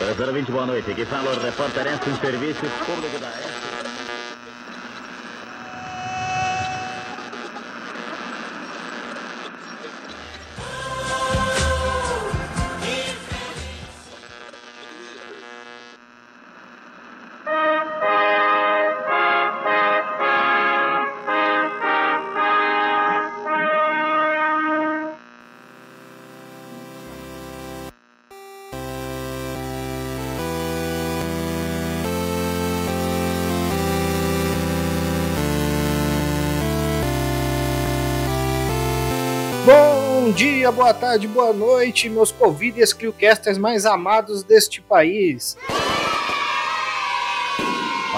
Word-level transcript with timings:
020, 0.00 0.50
boa 0.50 0.66
noite. 0.66 0.90
Aqui 0.90 1.04
fala 1.04 1.30
o 1.30 1.40
repórter 1.40 1.86
em 1.86 2.20
serviço 2.20 2.62
público 2.84 3.18
da 3.18 3.73
dia, 40.64 40.72
boa 40.72 40.94
tarde, 40.94 41.28
boa 41.28 41.52
noite, 41.52 42.08
meus 42.08 42.32
Covid 42.32 42.80
e 42.80 42.82
Escliocasters 42.82 43.58
mais 43.58 43.84
amados 43.84 44.42
deste 44.42 44.80
país. 44.80 45.58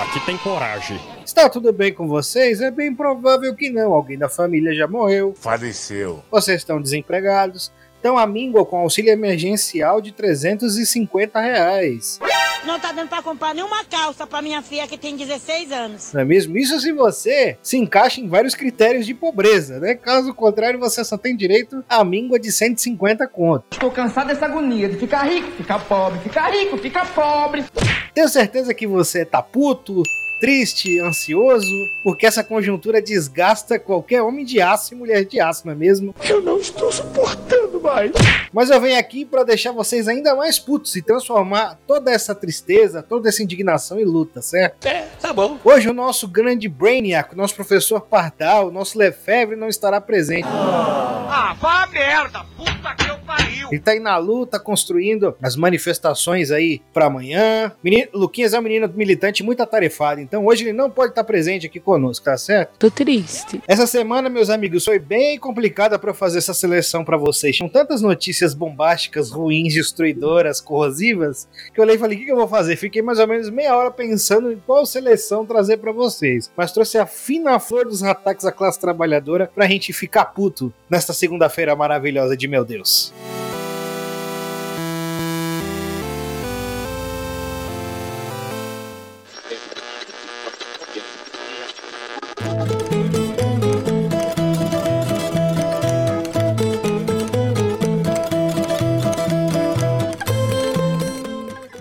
Aqui 0.01 0.25
tem 0.25 0.39
coragem. 0.39 1.01
Está 1.25 1.49
tudo 1.49 1.73
bem 1.73 1.93
com 1.93 2.07
vocês? 2.07 2.61
É 2.61 2.71
bem 2.71 2.95
provável 2.95 3.53
que 3.53 3.69
não. 3.69 3.93
Alguém 3.93 4.17
da 4.17 4.29
família 4.29 4.73
já 4.73 4.87
morreu, 4.87 5.35
Faleceu. 5.37 6.23
vocês 6.31 6.59
estão 6.59 6.81
desempregados, 6.81 7.73
estão 7.97 8.17
à 8.17 8.25
míngua 8.25 8.65
com 8.65 8.77
auxílio 8.77 9.11
emergencial 9.11 10.01
de 10.01 10.13
350 10.13 11.41
reais. 11.41 12.21
Não 12.67 12.81
tá 12.81 12.91
dando 12.91 13.09
pra 13.09 13.23
comprar 13.23 13.55
nenhuma 13.55 13.85
calça 13.85 14.27
pra 14.27 14.43
minha 14.43 14.61
filha 14.61 14.89
que 14.89 14.99
tem 14.99 15.17
16 15.17 15.71
anos. 15.71 16.13
Não 16.13 16.21
é 16.21 16.25
mesmo? 16.25 16.59
Isso 16.59 16.81
se 16.81 16.93
você 16.93 17.57
se 17.63 17.77
encaixa 17.77 18.21
em 18.21 18.29
vários 18.29 18.57
critérios 18.57 19.07
de 19.07 19.15
pobreza, 19.15 19.79
né? 19.79 19.95
Caso 19.95 20.35
contrário, 20.35 20.81
você 20.81 21.05
só 21.05 21.17
tem 21.17 21.37
direito 21.37 21.85
à 21.89 22.05
míngua 22.05 22.41
de 22.41 22.51
150 22.51 23.25
conto. 23.29 23.65
Estou 23.71 23.91
cansado 23.91 24.27
dessa 24.27 24.47
agonia 24.47 24.89
de 24.89 24.97
ficar 24.97 25.23
rico, 25.23 25.49
ficar 25.53 25.79
pobre, 25.79 26.19
ficar 26.19 26.51
rico, 26.51 26.77
ficar 26.77 27.15
pobre. 27.15 27.65
Tenho 28.13 28.29
certeza 28.29 28.75
que 28.75 28.87
você 28.87 29.25
tá 29.25 29.41
puto, 29.41 30.03
triste, 30.41 30.99
ansioso, 31.01 31.89
porque 32.03 32.27
essa 32.27 32.43
conjuntura 32.43 33.01
desgasta 33.01 33.79
qualquer 33.79 34.23
homem 34.23 34.45
de 34.45 34.61
aço 34.61 34.93
e 34.93 34.97
mulher 34.97 35.25
de 35.25 35.41
aço, 35.41 35.63
não 35.67 35.73
é 35.73 35.77
mesmo? 35.77 36.15
Eu 36.29 36.43
não 36.43 36.59
estou 36.59 36.91
suportando 36.91 37.66
mais. 37.87 38.11
Mas 38.53 38.71
eu 38.71 38.81
venho 38.81 38.99
aqui 38.99 39.25
para 39.25 39.45
deixar 39.45 39.73
vocês 39.73 40.09
ainda 40.09 40.35
mais 40.35 40.59
putos 40.59 40.97
e 40.97 41.03
transformar 41.03 41.79
toda 41.87 42.11
essa 42.11 42.35
tristeza, 42.35 43.03
toda 43.03 43.29
essa 43.29 43.43
indignação 43.43 43.99
em 44.01 44.05
luta, 44.05 44.43
certo? 44.43 44.85
É, 44.87 45.07
tá 45.21 45.33
bom. 45.33 45.59
Hoje 45.65 45.89
o 45.89 45.95
nosso 45.95 46.27
grande 46.27 46.69
Brainiac, 46.69 47.33
o 47.33 47.37
nosso 47.37 47.55
professor 47.55 48.01
Pardal, 48.01 48.69
o 48.69 48.73
nosso 48.73 48.99
Lefebvre 48.99 49.57
não 49.57 49.69
estará 49.69 50.01
presente. 50.01 50.49
Ah, 50.49 51.55
vá 51.61 51.87
merda, 51.87 52.45
puta 52.57 52.95
que 52.95 53.06
pariu. 53.37 53.69
Ele 53.71 53.81
tá 53.81 53.93
aí 53.93 54.01
na 54.01 54.17
luta, 54.17 54.59
construindo 54.59 55.35
as 55.43 55.57
manifestações 55.57 56.51
aí 56.51 56.81
pra 56.93 57.07
amanhã. 57.07 57.73
Menino, 57.83 58.09
Luquinhas 58.15 58.55
é 58.55 58.59
um 58.59 58.63
menino 58.63 58.91
militante 58.95 59.43
muito 59.43 59.63
atarefado, 59.63 60.21
então 60.21 60.47
hoje 60.47 60.65
ele 60.65 60.73
não 60.73 60.91
pode 60.91 61.13
estar 61.13 61.25
presente 61.25 61.67
aqui 61.67 61.81
conosco, 61.81 62.25
tá 62.25 62.37
certo? 62.37 62.79
Tô 62.79 62.91
triste. 62.91 63.61
Essa 63.67 63.87
semana, 63.87 64.29
meus 64.29 64.51
amigos, 64.51 64.85
foi 64.85 64.99
bem 64.99 65.39
complicada 65.39 65.99
pra 65.99 66.11
eu 66.11 66.15
fazer 66.15 66.39
essa 66.39 66.55
seleção 66.55 67.05
pra 67.05 67.17
vocês. 67.17 67.57
Tinham 67.57 67.69
tantas 67.69 68.01
notícias 68.01 68.55
bombásticas, 68.55 69.31
ruins, 69.31 69.75
destruidoras, 69.75 70.61
corrosivas, 70.61 71.49
que 71.73 71.81
eu 71.81 71.85
olhei 71.85 71.97
e 71.97 71.99
falei: 71.99 72.17
o 72.17 72.21
que, 72.21 72.27
que 72.27 72.33
eu 72.33 72.37
vou 72.37 72.49
fazer? 72.49 72.77
Fiquei 72.77 73.03
mais 73.03 73.19
ou 73.19 73.27
menos 73.27 73.51
meia 73.51 73.77
hora 73.77 73.91
pensando 73.91 74.53
em 74.53 74.61
qual 74.67 74.87
seleção 74.87 75.47
trazer 75.47 75.79
pra 75.79 75.93
vocês. 75.93 76.51
Mas 76.57 76.73
trouxe 76.73 76.99
a 76.99 77.07
fina 77.07 77.59
flor 77.59 77.87
dos 77.87 78.03
ataques 78.03 78.45
à 78.45 78.53
classe 78.53 78.81
trabalhadora 78.81 79.51
pra 79.55 79.67
gente 79.67 79.93
ficar 79.93 80.27
puto 80.27 80.73
nesta 80.89 81.13
segunda-feira 81.13 81.75
maravilhosa 81.75 82.37
de 82.37 82.49
meu 82.49 82.65
Deus. 82.65 83.13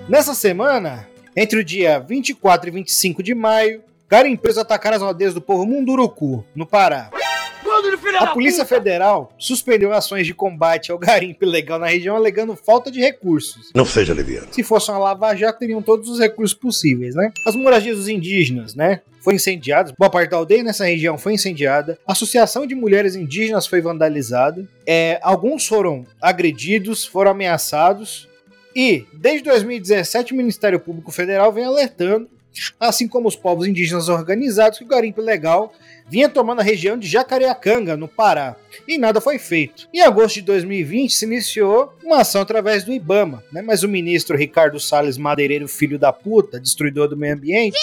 Nessa 0.08 0.36
semana, 0.36 1.08
entre 1.36 1.60
o 1.60 1.64
dia 1.64 1.98
24 2.00 2.70
e 2.70 2.72
25 2.72 3.24
de 3.24 3.34
maio, 3.34 3.82
garimpeiros 4.08 4.56
atacaram 4.56 4.98
as 4.98 5.02
aldeias 5.02 5.34
do 5.34 5.42
povo 5.42 5.66
Munduruku, 5.66 6.46
no 6.56 6.64
Pará. 6.68 7.10
A 8.20 8.28
Polícia 8.28 8.64
Federal 8.64 9.34
suspendeu 9.38 9.92
ações 9.92 10.28
de 10.28 10.34
combate 10.34 10.92
ao 10.92 11.00
garimpo 11.00 11.44
ilegal 11.44 11.80
na 11.80 11.88
região, 11.88 12.16
alegando 12.16 12.56
falta 12.56 12.92
de 12.92 13.00
recursos. 13.00 13.72
Não 13.74 13.84
seja 13.84 14.14
leviano. 14.14 14.48
Se 14.52 14.62
fosse 14.62 14.92
uma 14.92 15.00
lava-jato, 15.00 15.58
teriam 15.58 15.82
todos 15.82 16.08
os 16.08 16.20
recursos 16.20 16.56
possíveis, 16.56 17.16
né? 17.16 17.32
As 17.46 17.56
moradias 17.56 17.98
dos 17.98 18.08
indígenas, 18.08 18.76
né? 18.76 19.02
Foi 19.22 19.34
incendiadas, 19.34 19.92
boa 19.98 20.10
parte 20.10 20.30
da 20.30 20.38
aldeia 20.38 20.64
nessa 20.64 20.86
região 20.86 21.18
foi 21.18 21.34
incendiada, 21.34 21.98
a 22.08 22.12
Associação 22.12 22.68
de 22.68 22.76
Mulheres 22.76 23.16
Indígenas 23.16 23.66
foi 23.66 23.82
vandalizada, 23.82 24.70
é, 24.86 25.20
alguns 25.24 25.66
foram 25.66 26.06
agredidos, 26.22 27.04
foram 27.06 27.32
ameaçados, 27.32 28.30
e 28.76 29.06
desde 29.14 29.44
2017 29.44 30.34
o 30.34 30.36
Ministério 30.36 30.80
Público 30.80 31.12
Federal 31.12 31.52
vem 31.54 31.64
alertando, 31.64 32.30
assim 32.80 33.08
como 33.08 33.28
os 33.28 33.36
povos 33.36 33.68
indígenas 33.68 34.10
organizados, 34.10 34.78
que 34.78 34.84
o 34.84 34.88
garimpo 34.88 35.22
ilegal 35.22 35.74
vinha 36.08 36.30
tomando 36.30 36.60
a 36.60 36.64
região 36.64 36.98
de 36.98 37.08
Jacareacanga, 37.08 37.98
no 37.98 38.08
Pará, 38.08 38.56
e 38.88 38.98
nada 38.98 39.20
foi 39.20 39.40
feito. 39.40 39.88
Em 39.94 40.02
agosto 40.02 40.36
de 40.36 40.42
2020 40.44 41.14
se 41.14 41.26
iniciou 41.26 41.94
uma 42.04 42.22
ação 42.22 42.42
através 42.42 42.84
do 42.84 42.94
IBAMA, 42.94 43.44
né? 43.52 43.62
mas 43.62 43.84
o 43.84 43.90
ministro 43.90 44.38
Ricardo 44.38 44.80
Salles 44.80 45.18
Madeireiro, 45.18 45.68
filho 45.68 45.98
da 45.98 46.14
puta, 46.14 46.60
destruidor 46.60 47.08
do 47.08 47.18
meio 47.18 47.34
ambiente, 47.34 47.78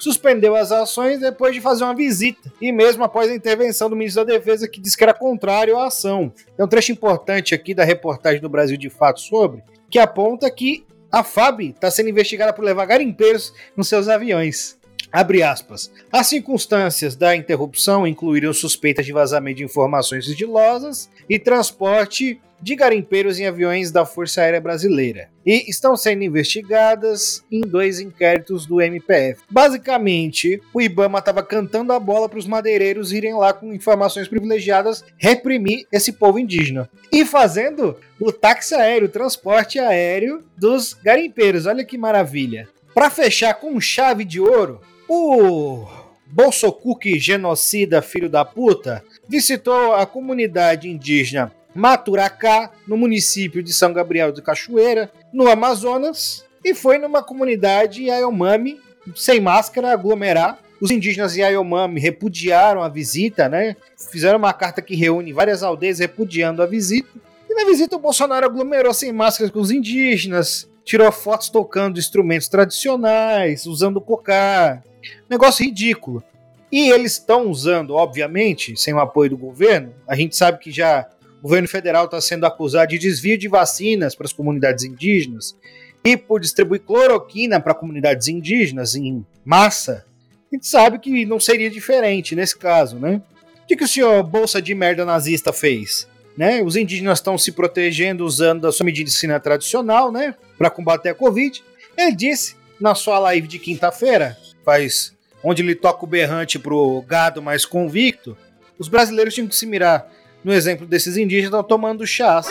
suspendeu 0.00 0.56
as 0.56 0.72
ações 0.72 1.20
depois 1.20 1.54
de 1.54 1.60
fazer 1.60 1.84
uma 1.84 1.94
visita, 1.94 2.52
e 2.60 2.72
mesmo 2.72 3.04
após 3.04 3.30
a 3.30 3.34
intervenção 3.34 3.90
do 3.90 3.96
ministro 3.96 4.24
da 4.24 4.32
Defesa, 4.32 4.66
que 4.66 4.80
disse 4.80 4.96
que 4.96 5.04
era 5.04 5.14
contrário 5.14 5.76
à 5.76 5.86
ação. 5.86 6.32
Tem 6.56 6.64
um 6.64 6.68
trecho 6.68 6.92
importante 6.92 7.54
aqui 7.54 7.74
da 7.74 7.84
reportagem 7.84 8.40
do 8.40 8.48
Brasil 8.48 8.76
de 8.76 8.88
Fato 8.88 9.20
sobre, 9.20 9.62
que 9.90 9.98
aponta 9.98 10.50
que 10.50 10.84
a 11.12 11.22
FAB 11.22 11.62
está 11.62 11.90
sendo 11.90 12.08
investigada 12.08 12.52
por 12.52 12.64
levar 12.64 12.86
garimpeiros 12.86 13.52
nos 13.76 13.88
seus 13.88 14.08
aviões. 14.08 14.79
Abre 15.12 15.42
aspas. 15.42 15.90
As 16.12 16.26
circunstâncias 16.28 17.16
da 17.16 17.34
interrupção 17.34 18.06
incluíram 18.06 18.52
suspeitas 18.52 19.06
de 19.06 19.12
vazamento 19.12 19.58
de 19.58 19.64
informações 19.64 20.24
sigilosas 20.24 21.10
e 21.28 21.38
transporte 21.38 22.40
de 22.62 22.76
garimpeiros 22.76 23.38
em 23.38 23.46
aviões 23.46 23.90
da 23.90 24.04
Força 24.04 24.42
Aérea 24.42 24.60
Brasileira. 24.60 25.30
E 25.44 25.70
estão 25.70 25.96
sendo 25.96 26.22
investigadas 26.22 27.42
em 27.50 27.62
dois 27.62 28.00
inquéritos 28.00 28.66
do 28.66 28.80
MPF. 28.80 29.40
Basicamente, 29.50 30.60
o 30.72 30.80
Ibama 30.80 31.18
estava 31.18 31.42
cantando 31.42 31.92
a 31.92 31.98
bola 31.98 32.28
para 32.28 32.38
os 32.38 32.46
madeireiros 32.46 33.12
irem 33.12 33.34
lá 33.34 33.52
com 33.52 33.72
informações 33.72 34.28
privilegiadas 34.28 35.02
reprimir 35.16 35.86
esse 35.90 36.12
povo 36.12 36.38
indígena. 36.38 36.88
E 37.10 37.24
fazendo 37.24 37.96
o 38.20 38.30
táxi 38.30 38.74
aéreo, 38.74 39.08
o 39.08 39.10
transporte 39.10 39.78
aéreo 39.78 40.42
dos 40.56 40.92
garimpeiros. 40.92 41.66
Olha 41.66 41.84
que 41.84 41.96
maravilha. 41.96 42.68
Para 42.92 43.08
fechar 43.08 43.54
com 43.54 43.80
chave 43.80 44.24
de 44.24 44.40
ouro, 44.40 44.80
o 45.12 45.88
Bolsocuque 46.24 47.18
genocida 47.18 48.00
filho 48.00 48.30
da 48.30 48.44
puta 48.44 49.02
visitou 49.28 49.92
a 49.94 50.06
comunidade 50.06 50.88
indígena 50.88 51.52
Maturacá, 51.74 52.70
no 52.86 52.96
município 52.96 53.60
de 53.60 53.72
São 53.72 53.92
Gabriel 53.92 54.32
do 54.32 54.40
Cachoeira, 54.40 55.10
no 55.32 55.48
Amazonas, 55.48 56.44
e 56.64 56.74
foi 56.74 56.96
numa 56.98 57.24
comunidade 57.24 58.04
Yanomami, 58.04 58.78
sem 59.16 59.40
máscara, 59.40 59.92
aglomerar. 59.92 60.60
Os 60.80 60.92
indígenas 60.92 61.36
Yanomami 61.36 62.00
repudiaram 62.00 62.80
a 62.80 62.88
visita, 62.88 63.48
né? 63.48 63.74
Fizeram 64.12 64.38
uma 64.38 64.52
carta 64.52 64.80
que 64.80 64.94
reúne 64.94 65.32
várias 65.32 65.64
aldeias 65.64 65.98
repudiando 65.98 66.62
a 66.62 66.66
visita. 66.66 67.08
E 67.48 67.54
na 67.54 67.64
visita 67.64 67.96
o 67.96 68.00
Bolsonaro 68.00 68.46
aglomerou 68.46 68.94
sem 68.94 69.12
máscaras 69.12 69.52
com 69.52 69.58
os 69.58 69.72
indígenas, 69.72 70.68
tirou 70.84 71.10
fotos 71.10 71.50
tocando 71.50 71.98
instrumentos 71.98 72.48
tradicionais, 72.48 73.66
usando 73.66 74.00
cocá. 74.00 74.82
Negócio 75.28 75.64
ridículo. 75.64 76.22
E 76.70 76.90
eles 76.90 77.12
estão 77.12 77.48
usando, 77.48 77.94
obviamente, 77.94 78.76
sem 78.76 78.94
o 78.94 79.00
apoio 79.00 79.30
do 79.30 79.36
governo. 79.36 79.92
A 80.06 80.14
gente 80.14 80.36
sabe 80.36 80.58
que 80.58 80.70
já 80.70 81.08
o 81.38 81.42
governo 81.42 81.66
federal 81.66 82.04
está 82.04 82.20
sendo 82.20 82.46
acusado 82.46 82.90
de 82.90 82.98
desvio 82.98 83.36
de 83.36 83.48
vacinas 83.48 84.14
para 84.14 84.26
as 84.26 84.32
comunidades 84.32 84.84
indígenas 84.84 85.56
e 86.04 86.16
por 86.16 86.40
distribuir 86.40 86.82
cloroquina 86.82 87.60
para 87.60 87.74
comunidades 87.74 88.28
indígenas 88.28 88.94
em 88.94 89.24
massa. 89.44 90.04
A 90.50 90.54
gente 90.54 90.66
sabe 90.66 90.98
que 90.98 91.24
não 91.26 91.40
seria 91.40 91.70
diferente 91.70 92.34
nesse 92.34 92.56
caso, 92.56 92.98
né? 92.98 93.20
O 93.62 93.66
que, 93.66 93.76
que 93.76 93.84
o 93.84 93.88
senhor 93.88 94.22
Bolsa 94.22 94.60
de 94.60 94.74
Merda 94.74 95.04
Nazista 95.04 95.52
fez? 95.52 96.08
né? 96.40 96.62
Os 96.62 96.74
indígenas 96.74 97.18
estão 97.18 97.36
se 97.36 97.52
protegendo 97.52 98.24
usando 98.24 98.66
a 98.66 98.72
sua 98.72 98.86
medicina 98.86 99.38
tradicional, 99.38 100.10
né? 100.10 100.34
Para 100.56 100.70
combater 100.70 101.10
a 101.10 101.14
Covid. 101.14 101.62
Ele 101.96 102.16
disse 102.16 102.56
na 102.80 102.94
sua 102.94 103.18
live 103.18 103.46
de 103.46 103.58
quinta-feira, 103.58 104.38
faz 104.64 105.14
onde 105.42 105.62
ele 105.62 105.74
toca 105.74 106.04
o 106.04 106.08
berrante 106.08 106.58
pro 106.58 107.02
gado 107.02 107.40
mais 107.40 107.64
convicto, 107.64 108.36
os 108.78 108.88
brasileiros 108.88 109.34
tinham 109.34 109.48
que 109.48 109.56
se 109.56 109.66
mirar 109.66 110.10
no 110.44 110.52
exemplo 110.52 110.86
desses 110.86 111.16
indígenas 111.16 111.46
estão 111.46 111.62
tomando 111.62 112.06
chás. 112.06 112.46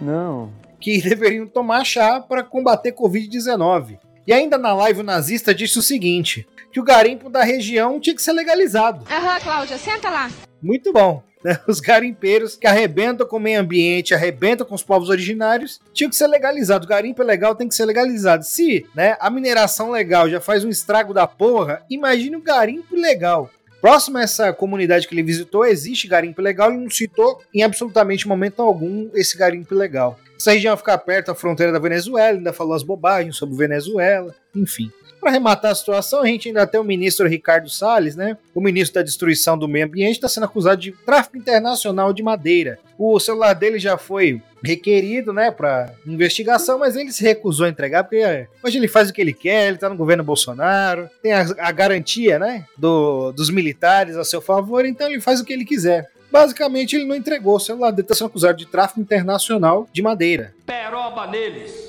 Não. 0.00 0.52
Que 0.80 1.00
deveriam 1.00 1.46
tomar 1.46 1.84
chá 1.84 2.20
para 2.20 2.42
combater 2.42 2.92
Covid-19. 2.92 3.98
E 4.26 4.32
ainda 4.32 4.58
na 4.58 4.74
live 4.74 5.00
o 5.00 5.04
nazista 5.04 5.54
disse 5.54 5.78
o 5.78 5.82
seguinte: 5.82 6.46
que 6.72 6.80
o 6.80 6.84
garimpo 6.84 7.30
da 7.30 7.42
região 7.42 8.00
tinha 8.00 8.14
que 8.14 8.22
ser 8.22 8.32
legalizado. 8.32 9.06
Aham, 9.10 9.40
Cláudia, 9.40 9.78
senta 9.78 10.10
lá. 10.10 10.30
Muito 10.60 10.92
bom. 10.92 11.22
Né? 11.46 11.60
Os 11.68 11.78
garimpeiros 11.78 12.56
que 12.56 12.66
arrebentam 12.66 13.24
com 13.24 13.36
o 13.36 13.40
meio 13.40 13.60
ambiente, 13.60 14.12
arrebentam 14.12 14.66
com 14.66 14.74
os 14.74 14.82
povos 14.82 15.08
originários, 15.08 15.80
tinha 15.94 16.10
que 16.10 16.16
ser 16.16 16.26
legalizado. 16.26 16.84
O 16.84 16.88
garimpo 16.88 17.22
é 17.22 17.24
legal, 17.24 17.54
tem 17.54 17.68
que 17.68 17.74
ser 17.74 17.84
legalizado. 17.84 18.44
Se 18.44 18.84
né, 18.94 19.16
a 19.20 19.30
mineração 19.30 19.92
legal 19.92 20.28
já 20.28 20.40
faz 20.40 20.64
um 20.64 20.68
estrago 20.68 21.14
da 21.14 21.26
porra, 21.26 21.82
imagine 21.88 22.34
o 22.34 22.42
garimpo 22.42 22.96
legal. 22.96 23.48
Próximo 23.80 24.18
a 24.18 24.22
essa 24.22 24.52
comunidade 24.52 25.06
que 25.06 25.14
ele 25.14 25.22
visitou, 25.22 25.64
existe 25.64 26.08
garimpo 26.08 26.42
legal 26.42 26.72
e 26.72 26.76
não 26.76 26.90
citou 26.90 27.40
em 27.54 27.62
absolutamente 27.62 28.26
momento 28.26 28.60
algum 28.60 29.08
esse 29.14 29.38
garimpo 29.38 29.74
legal. 29.74 30.18
Essa 30.36 30.52
região 30.52 30.76
fica 30.76 30.98
perto 30.98 31.28
da 31.28 31.34
fronteira 31.34 31.72
da 31.72 31.78
Venezuela, 31.78 32.36
ainda 32.36 32.52
falou 32.52 32.74
as 32.74 32.82
bobagens 32.82 33.36
sobre 33.36 33.56
Venezuela, 33.56 34.34
enfim. 34.54 34.90
Para 35.26 35.32
arrematar 35.32 35.72
a 35.72 35.74
situação, 35.74 36.22
a 36.22 36.26
gente 36.26 36.46
ainda 36.46 36.64
tem 36.68 36.80
o 36.80 36.84
ministro 36.84 37.26
Ricardo 37.26 37.68
Salles, 37.68 38.14
né? 38.14 38.38
O 38.54 38.60
ministro 38.60 38.94
da 38.94 39.02
Destruição 39.02 39.58
do 39.58 39.66
Meio 39.66 39.84
Ambiente 39.84 40.12
está 40.12 40.28
sendo 40.28 40.44
acusado 40.44 40.80
de 40.80 40.92
tráfico 40.92 41.36
internacional 41.36 42.12
de 42.12 42.22
madeira. 42.22 42.78
O 42.96 43.18
celular 43.18 43.52
dele 43.52 43.80
já 43.80 43.98
foi 43.98 44.40
requerido, 44.62 45.32
né, 45.32 45.50
para 45.50 45.92
investigação, 46.06 46.78
mas 46.78 46.94
ele 46.94 47.10
se 47.10 47.24
recusou 47.24 47.66
a 47.66 47.68
entregar 47.68 48.04
porque 48.04 48.18
é, 48.18 48.46
hoje 48.62 48.78
ele 48.78 48.86
faz 48.86 49.10
o 49.10 49.12
que 49.12 49.20
ele 49.20 49.32
quer, 49.32 49.66
ele 49.66 49.78
tá 49.78 49.88
no 49.88 49.96
governo 49.96 50.22
Bolsonaro, 50.22 51.10
tem 51.20 51.32
a, 51.32 51.44
a 51.58 51.72
garantia, 51.72 52.38
né, 52.38 52.64
do, 52.78 53.32
dos 53.32 53.50
militares 53.50 54.16
a 54.16 54.24
seu 54.24 54.40
favor, 54.40 54.86
então 54.86 55.08
ele 55.08 55.20
faz 55.20 55.40
o 55.40 55.44
que 55.44 55.52
ele 55.52 55.64
quiser. 55.64 56.08
Basicamente, 56.30 56.94
ele 56.94 57.04
não 57.04 57.16
entregou 57.16 57.56
o 57.56 57.60
celular 57.60 57.90
dele, 57.90 58.02
está 58.02 58.14
sendo 58.14 58.28
acusado 58.28 58.58
de 58.58 58.66
tráfico 58.66 59.00
internacional 59.00 59.88
de 59.92 60.02
madeira. 60.02 60.54
Peroba 60.64 61.26
neles. 61.26 61.85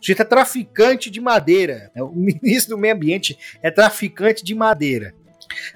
O 0.00 0.04
sujeito 0.04 0.22
é 0.22 0.24
traficante 0.24 1.10
de 1.10 1.20
madeira. 1.20 1.90
O 1.96 2.08
ministro 2.14 2.76
do 2.76 2.78
Meio 2.78 2.94
Ambiente 2.94 3.38
é 3.62 3.70
traficante 3.70 4.44
de 4.44 4.54
madeira. 4.54 5.14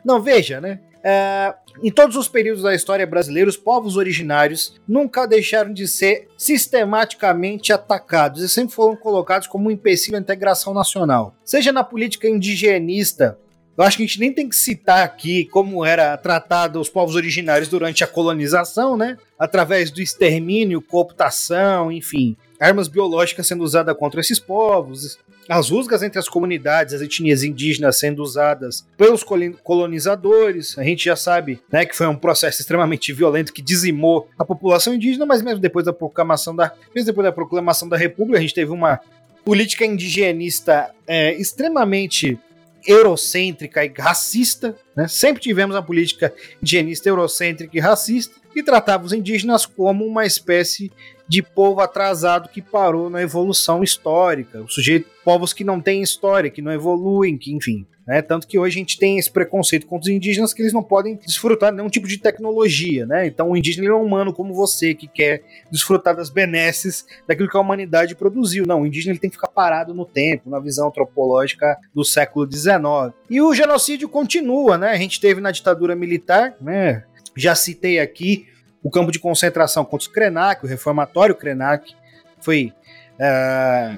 Não, 0.05 0.21
veja, 0.21 0.61
né? 0.61 0.81
É, 1.05 1.53
em 1.83 1.91
todos 1.91 2.17
os 2.17 2.29
períodos 2.29 2.63
da 2.63 2.75
história 2.75 3.07
brasileira, 3.07 3.51
os 3.51 3.57
povos 3.57 3.97
originários 3.97 4.81
nunca 4.87 5.27
deixaram 5.27 5.73
de 5.73 5.89
ser 5.89 6.29
sistematicamente 6.37 7.73
atacados 7.73 8.43
e 8.43 8.49
sempre 8.49 8.75
foram 8.75 8.95
colocados 8.95 9.49
como 9.49 9.69
um 9.69 9.71
empecilho 9.71 10.17
à 10.17 10.21
integração 10.21 10.73
nacional. 10.73 11.35
Seja 11.45 11.73
na 11.73 11.83
política 11.83 12.29
indigenista, 12.29 13.37
eu 13.77 13.83
acho 13.83 13.97
que 13.97 14.03
a 14.03 14.07
gente 14.07 14.21
nem 14.21 14.33
tem 14.33 14.49
que 14.49 14.55
citar 14.55 15.03
aqui 15.03 15.47
como 15.47 15.85
era 15.85 16.17
tratado 16.17 16.79
os 16.79 16.91
povos 16.91 17.17
originários 17.17 17.69
durante 17.69 18.05
a 18.05 18.07
colonização, 18.07 18.97
né? 18.97 19.17
Através 19.39 19.91
do 19.91 20.03
extermínio, 20.03 20.83
cooptação, 20.83 21.91
enfim, 21.91 22.37
armas 22.63 22.87
biológicas 22.87 23.47
sendo 23.47 23.65
usadas 23.65 23.97
contra 23.97 24.21
esses 24.21 24.39
povos, 24.39 25.19
as 25.49 25.71
rusgas 25.71 26.03
entre 26.03 26.19
as 26.19 26.29
comunidades, 26.29 26.95
as 26.95 27.03
etnias 27.03 27.43
indígenas 27.43 27.99
sendo 27.99 28.23
usadas 28.23 28.87
pelos 28.97 29.25
colonizadores. 29.63 30.79
A 30.79 30.85
gente 30.85 31.05
já 31.05 31.17
sabe 31.17 31.61
né, 31.71 31.85
que 31.85 31.97
foi 31.97 32.07
um 32.07 32.15
processo 32.15 32.61
extremamente 32.61 33.13
violento 33.13 33.53
que 33.53 33.61
dizimou 33.61 34.29
a 34.39 34.45
população 34.45 34.95
indígena, 34.95 35.27
mas 35.27 35.43
mesmo 35.43 35.61
depois 35.61 35.85
da 35.85 35.93
proclamação 35.93 36.55
da, 36.55 36.73
mesmo 36.95 37.07
depois 37.07 37.25
da 37.25 37.33
proclamação 37.33 37.89
da 37.89 37.97
República, 37.97 38.39
a 38.39 38.43
gente 38.43 38.55
teve 38.55 38.71
uma 38.71 39.01
política 39.45 39.85
indigenista 39.85 40.91
é, 41.07 41.35
extremamente 41.35 42.39
eurocêntrica 42.87 43.85
e 43.85 43.93
racista, 43.97 44.77
né? 44.95 45.07
sempre 45.09 45.43
tivemos 45.43 45.75
uma 45.75 45.83
política 45.83 46.33
indigenista 46.61 47.09
eurocêntrica 47.09 47.77
e 47.77 47.81
racista, 47.81 48.41
e 48.55 48.63
tratava 48.63 49.05
os 49.05 49.13
indígenas 49.13 49.65
como 49.65 50.05
uma 50.05 50.27
espécie 50.27 50.93
de 51.33 51.43
povo 51.43 51.81
atrasado 51.81 52.51
que 52.51 52.61
parou 52.61 53.09
na 53.09 53.23
evolução 53.23 53.83
histórica, 53.83 54.61
o 54.61 54.69
sujeito, 54.69 55.09
povos 55.25 55.55
que 55.55 55.65
não 55.65 55.81
têm 55.81 56.03
história, 56.03 56.51
que 56.51 56.61
não 56.61 56.71
evoluem, 56.71 57.39
que 57.39 57.55
enfim. 57.55 57.87
Né? 58.07 58.21
Tanto 58.21 58.47
que 58.47 58.59
hoje 58.59 58.77
a 58.77 58.81
gente 58.81 58.99
tem 58.99 59.17
esse 59.17 59.31
preconceito 59.31 59.87
contra 59.87 60.11
os 60.11 60.15
indígenas 60.15 60.53
que 60.53 60.61
eles 60.61 60.75
não 60.75 60.83
podem 60.83 61.17
desfrutar 61.17 61.71
de 61.71 61.79
nenhum 61.79 61.89
tipo 61.89 62.07
de 62.07 62.19
tecnologia. 62.19 63.07
Né? 63.07 63.27
Então 63.27 63.51
o 63.51 63.57
indígena 63.57 63.89
é 63.89 63.95
um 63.95 64.05
humano 64.05 64.31
como 64.31 64.53
você, 64.53 64.93
que 64.93 65.09
quer 65.09 65.43
desfrutar 65.71 66.15
das 66.15 66.29
benesses 66.29 67.07
daquilo 67.27 67.49
que 67.49 67.57
a 67.57 67.61
humanidade 67.61 68.15
produziu. 68.15 68.67
Não, 68.67 68.83
o 68.83 68.87
indígena 68.87 69.15
ele 69.15 69.21
tem 69.21 69.31
que 69.31 69.37
ficar 69.37 69.49
parado 69.49 69.95
no 69.95 70.05
tempo, 70.05 70.51
na 70.51 70.61
visão 70.61 70.89
antropológica 70.89 71.79
do 71.95 72.05
século 72.05 72.47
XIX. 72.47 73.15
E 73.31 73.41
o 73.41 73.55
genocídio 73.55 74.07
continua, 74.07 74.77
né? 74.77 74.91
A 74.91 74.99
gente 74.99 75.19
teve 75.19 75.41
na 75.41 75.51
ditadura 75.51 75.97
militar, 75.97 76.55
né? 76.61 77.05
Já 77.35 77.55
citei 77.55 77.99
aqui 77.99 78.52
o 78.83 78.91
campo 78.91 79.13
de 79.13 79.19
concentração 79.19 79.85
contra 79.85 80.09
o 80.09 80.13
Krenak, 80.13 80.65
o 80.65 80.69
reformatório 80.69 81.35
Krenak, 81.35 81.95
foi 82.41 82.73
é, 83.19 83.97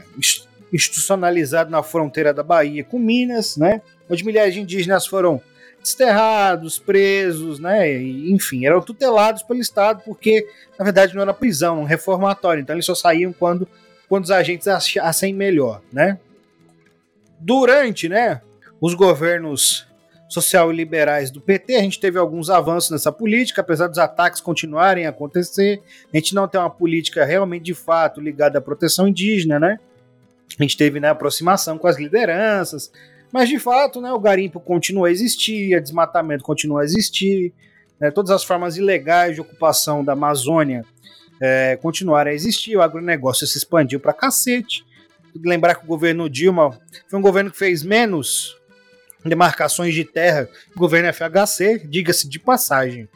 institucionalizado 0.73 1.71
na 1.71 1.83
fronteira 1.83 2.35
da 2.35 2.43
Bahia 2.43 2.85
com 2.85 2.99
Minas, 2.99 3.57
né? 3.57 3.81
Onde 4.09 4.25
milhares 4.25 4.55
de 4.55 4.61
indígenas 4.61 5.07
foram 5.07 5.41
desterrados, 5.81 6.79
presos, 6.79 7.59
né? 7.59 7.91
E, 7.93 8.33
enfim, 8.33 8.67
eram 8.67 8.81
tutelados 8.81 9.43
pelo 9.43 9.61
Estado 9.61 10.03
porque, 10.05 10.47
na 10.79 10.85
verdade, 10.85 11.15
não 11.15 11.23
era 11.23 11.33
prisão, 11.33 11.81
um 11.81 11.85
reformatório. 11.85 12.61
Então 12.61 12.75
eles 12.75 12.87
só 12.87 12.95
saíam 12.95 13.33
quando, 13.33 13.69
quando 14.09 14.25
os 14.25 14.31
agentes 14.31 14.69
achassem 14.69 15.33
melhor, 15.33 15.81
né? 15.93 16.19
Durante, 17.39 18.09
né, 18.09 18.41
os 18.81 18.95
governos 18.95 19.87
social 20.29 20.73
e 20.73 20.77
liberais 20.77 21.31
do 21.31 21.41
PT, 21.41 21.77
a 21.77 21.83
gente 21.83 22.01
teve 22.01 22.19
alguns 22.19 22.51
avanços 22.51 22.91
nessa 22.91 23.13
política, 23.13 23.61
apesar 23.61 23.89
dos 23.89 23.99
ataques 23.99 24.41
continuarem 24.41 25.07
a 25.07 25.11
acontecer. 25.11 25.83
A 26.13 26.17
gente 26.17 26.35
não 26.35 26.49
tem 26.49 26.61
uma 26.61 26.71
política 26.71 27.25
realmente 27.25 27.65
de 27.65 27.75
fato 27.75 28.21
ligada 28.21 28.59
à 28.59 28.63
proteção 28.63 29.07
indígena, 29.07 29.61
né? 29.61 29.79
A 30.59 30.63
gente 30.63 30.77
teve 30.77 31.01
né, 31.01 31.09
aproximação 31.09 31.79
com 31.79 31.87
as 31.87 31.99
lideranças, 31.99 32.91
mas 33.33 33.49
de 33.49 33.59
fato 33.59 34.01
né, 34.01 34.13
o 34.13 34.21
garimpo 34.21 34.61
continua 34.61 35.09
a 35.09 35.11
existir, 35.11 35.77
o 35.77 35.83
desmatamento 35.83 36.45
continua 36.45 36.83
a 36.83 36.85
existir, 36.85 37.53
né, 37.99 38.11
todas 38.11 38.31
as 38.31 38.45
formas 38.45 38.77
ilegais 38.77 39.35
de 39.35 39.41
ocupação 39.41 40.05
da 40.05 40.13
Amazônia 40.13 40.85
é, 41.41 41.77
continuaram 41.77 42.31
a 42.31 42.35
existir, 42.35 42.77
o 42.77 42.83
agronegócio 42.83 43.47
se 43.47 43.59
expandiu 43.59 43.99
para 43.99 44.13
cacete. 44.13 44.85
Lembrar 45.45 45.75
que 45.75 45.85
o 45.85 45.89
governo 45.89 46.31
Dilma 46.31 46.79
foi 47.09 47.19
um 47.19 47.23
governo 47.23 47.51
que 47.51 47.59
fez 47.59 47.83
menos 47.83 48.57
demarcações 49.25 49.95
de 49.95 50.05
terra 50.05 50.49
governo 50.77 51.13
FHC, 51.13 51.83
diga-se 51.85 52.29
de 52.29 52.39
passagem. 52.39 53.09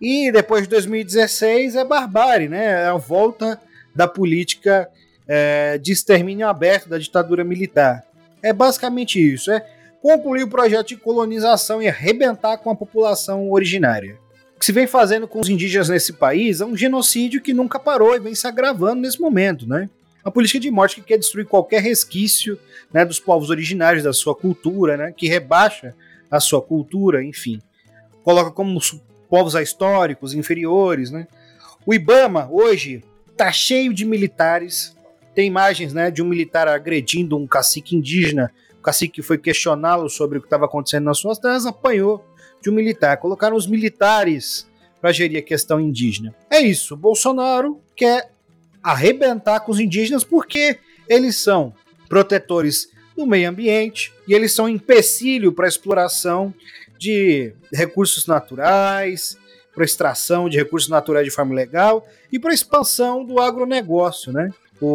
E 0.00 0.30
depois 0.30 0.64
de 0.64 0.68
2016 0.68 1.76
é 1.76 1.84
barbárie, 1.84 2.48
né? 2.48 2.82
É 2.82 2.86
a 2.86 2.96
volta 2.96 3.60
da 3.94 4.06
política 4.06 4.88
é, 5.26 5.78
de 5.78 5.92
extermínio 5.92 6.46
aberto 6.46 6.88
da 6.88 6.98
ditadura 6.98 7.42
militar. 7.42 8.04
É 8.42 8.52
basicamente 8.52 9.18
isso, 9.18 9.50
é 9.50 9.66
concluir 10.02 10.44
o 10.44 10.48
projeto 10.48 10.88
de 10.88 10.96
colonização 10.96 11.82
e 11.82 11.88
arrebentar 11.88 12.58
com 12.58 12.70
a 12.70 12.76
população 12.76 13.50
originária. 13.50 14.18
O 14.54 14.58
que 14.58 14.66
se 14.66 14.72
vem 14.72 14.86
fazendo 14.86 15.26
com 15.26 15.40
os 15.40 15.48
indígenas 15.48 15.88
nesse 15.88 16.12
país 16.12 16.60
é 16.60 16.64
um 16.64 16.76
genocídio 16.76 17.42
que 17.42 17.52
nunca 17.52 17.78
parou 17.78 18.14
e 18.14 18.20
vem 18.20 18.34
se 18.34 18.46
agravando 18.46 19.02
nesse 19.02 19.20
momento, 19.20 19.66
né? 19.66 19.88
Uma 20.26 20.32
política 20.32 20.58
de 20.58 20.72
morte 20.72 20.96
que 20.96 21.02
quer 21.02 21.18
destruir 21.18 21.46
qualquer 21.46 21.80
resquício 21.80 22.58
né, 22.92 23.04
dos 23.04 23.20
povos 23.20 23.48
originários, 23.48 24.02
da 24.02 24.12
sua 24.12 24.34
cultura, 24.34 24.96
né, 24.96 25.14
que 25.16 25.28
rebaixa 25.28 25.94
a 26.28 26.40
sua 26.40 26.60
cultura, 26.60 27.24
enfim. 27.24 27.62
Coloca 28.24 28.50
como 28.50 28.80
povos 29.30 29.54
históricos 29.54 30.34
inferiores. 30.34 31.12
Né. 31.12 31.28
O 31.86 31.94
Ibama, 31.94 32.48
hoje, 32.50 33.04
está 33.30 33.52
cheio 33.52 33.94
de 33.94 34.04
militares. 34.04 34.96
Tem 35.32 35.46
imagens 35.46 35.92
né, 35.92 36.10
de 36.10 36.20
um 36.20 36.26
militar 36.26 36.66
agredindo 36.66 37.36
um 37.36 37.46
cacique 37.46 37.94
indígena. 37.94 38.50
O 38.80 38.82
cacique 38.82 39.22
foi 39.22 39.38
questioná-lo 39.38 40.10
sobre 40.10 40.38
o 40.38 40.40
que 40.40 40.48
estava 40.48 40.64
acontecendo 40.64 41.04
nas 41.04 41.18
suas 41.18 41.38
terras, 41.38 41.66
apanhou 41.66 42.24
de 42.60 42.68
um 42.68 42.72
militar. 42.74 43.16
Colocaram 43.18 43.54
os 43.54 43.68
militares 43.68 44.66
para 45.00 45.12
gerir 45.12 45.38
a 45.38 45.42
questão 45.42 45.80
indígena. 45.80 46.34
É 46.50 46.58
isso. 46.58 46.96
Bolsonaro 46.96 47.80
quer 47.94 48.34
arrebentar 48.82 49.60
com 49.60 49.72
os 49.72 49.80
indígenas 49.80 50.24
porque 50.24 50.78
eles 51.08 51.36
são 51.36 51.74
protetores 52.08 52.90
do 53.16 53.26
meio 53.26 53.48
ambiente 53.48 54.12
e 54.28 54.34
eles 54.34 54.52
são 54.52 54.68
empecilho 54.68 55.52
para 55.52 55.66
a 55.66 55.68
exploração 55.68 56.54
de 56.98 57.52
recursos 57.72 58.26
naturais, 58.26 59.36
para 59.74 59.84
extração 59.84 60.48
de 60.48 60.56
recursos 60.56 60.88
naturais 60.88 61.24
de 61.24 61.30
forma 61.30 61.54
legal 61.54 62.06
e 62.32 62.38
para 62.38 62.54
expansão 62.54 63.24
do 63.24 63.40
agronegócio, 63.40 64.32
né? 64.32 64.50
O, 64.80 64.86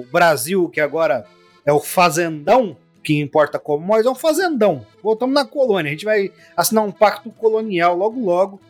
o, 0.00 0.06
Brasil, 0.10 0.68
que 0.68 0.80
agora 0.80 1.26
é 1.64 1.72
o 1.72 1.80
fazendão, 1.80 2.76
que 3.02 3.18
importa 3.18 3.60
nós, 3.86 4.06
é 4.06 4.10
um 4.10 4.14
fazendão. 4.14 4.86
Voltamos 5.02 5.34
na 5.34 5.44
colônia, 5.44 5.90
a 5.90 5.92
gente 5.92 6.04
vai 6.04 6.32
assinar 6.56 6.84
um 6.84 6.92
pacto 6.92 7.30
colonial 7.30 7.96
logo 7.96 8.20
logo 8.20 8.60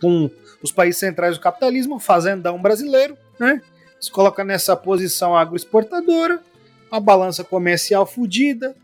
com 0.00 0.30
os 0.62 0.70
países 0.72 0.98
centrais 0.98 1.36
do 1.36 1.40
capitalismo, 1.40 1.98
fazendão 1.98 2.60
brasileiro, 2.60 3.16
né? 3.38 3.60
Se 4.00 4.10
coloca 4.10 4.44
nessa 4.44 4.76
posição 4.76 5.36
agroexportadora, 5.36 6.40
a 6.90 7.00
balança 7.00 7.42
comercial 7.42 8.06
fodida, 8.06 8.74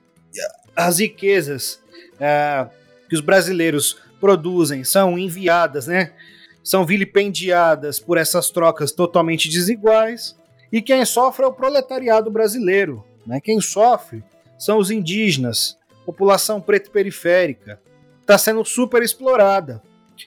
as 0.74 0.98
riquezas 0.98 1.80
é, 2.18 2.66
que 3.08 3.14
os 3.14 3.20
brasileiros 3.20 3.98
produzem 4.20 4.84
são 4.84 5.18
enviadas, 5.18 5.86
né? 5.86 6.12
São 6.62 6.84
vilipendiadas 6.84 7.98
por 7.98 8.18
essas 8.18 8.50
trocas 8.50 8.92
totalmente 8.92 9.48
desiguais. 9.48 10.36
E 10.70 10.80
quem 10.82 11.04
sofre 11.04 11.44
é 11.44 11.48
o 11.48 11.52
proletariado 11.52 12.30
brasileiro. 12.30 13.04
Né? 13.26 13.40
Quem 13.40 13.60
sofre 13.60 14.22
são 14.58 14.78
os 14.78 14.90
indígenas, 14.90 15.76
população 16.04 16.60
preta 16.60 16.90
periférica. 16.90 17.80
Está 18.20 18.36
sendo 18.36 18.64
super 18.64 19.02
explorada. 19.02 19.82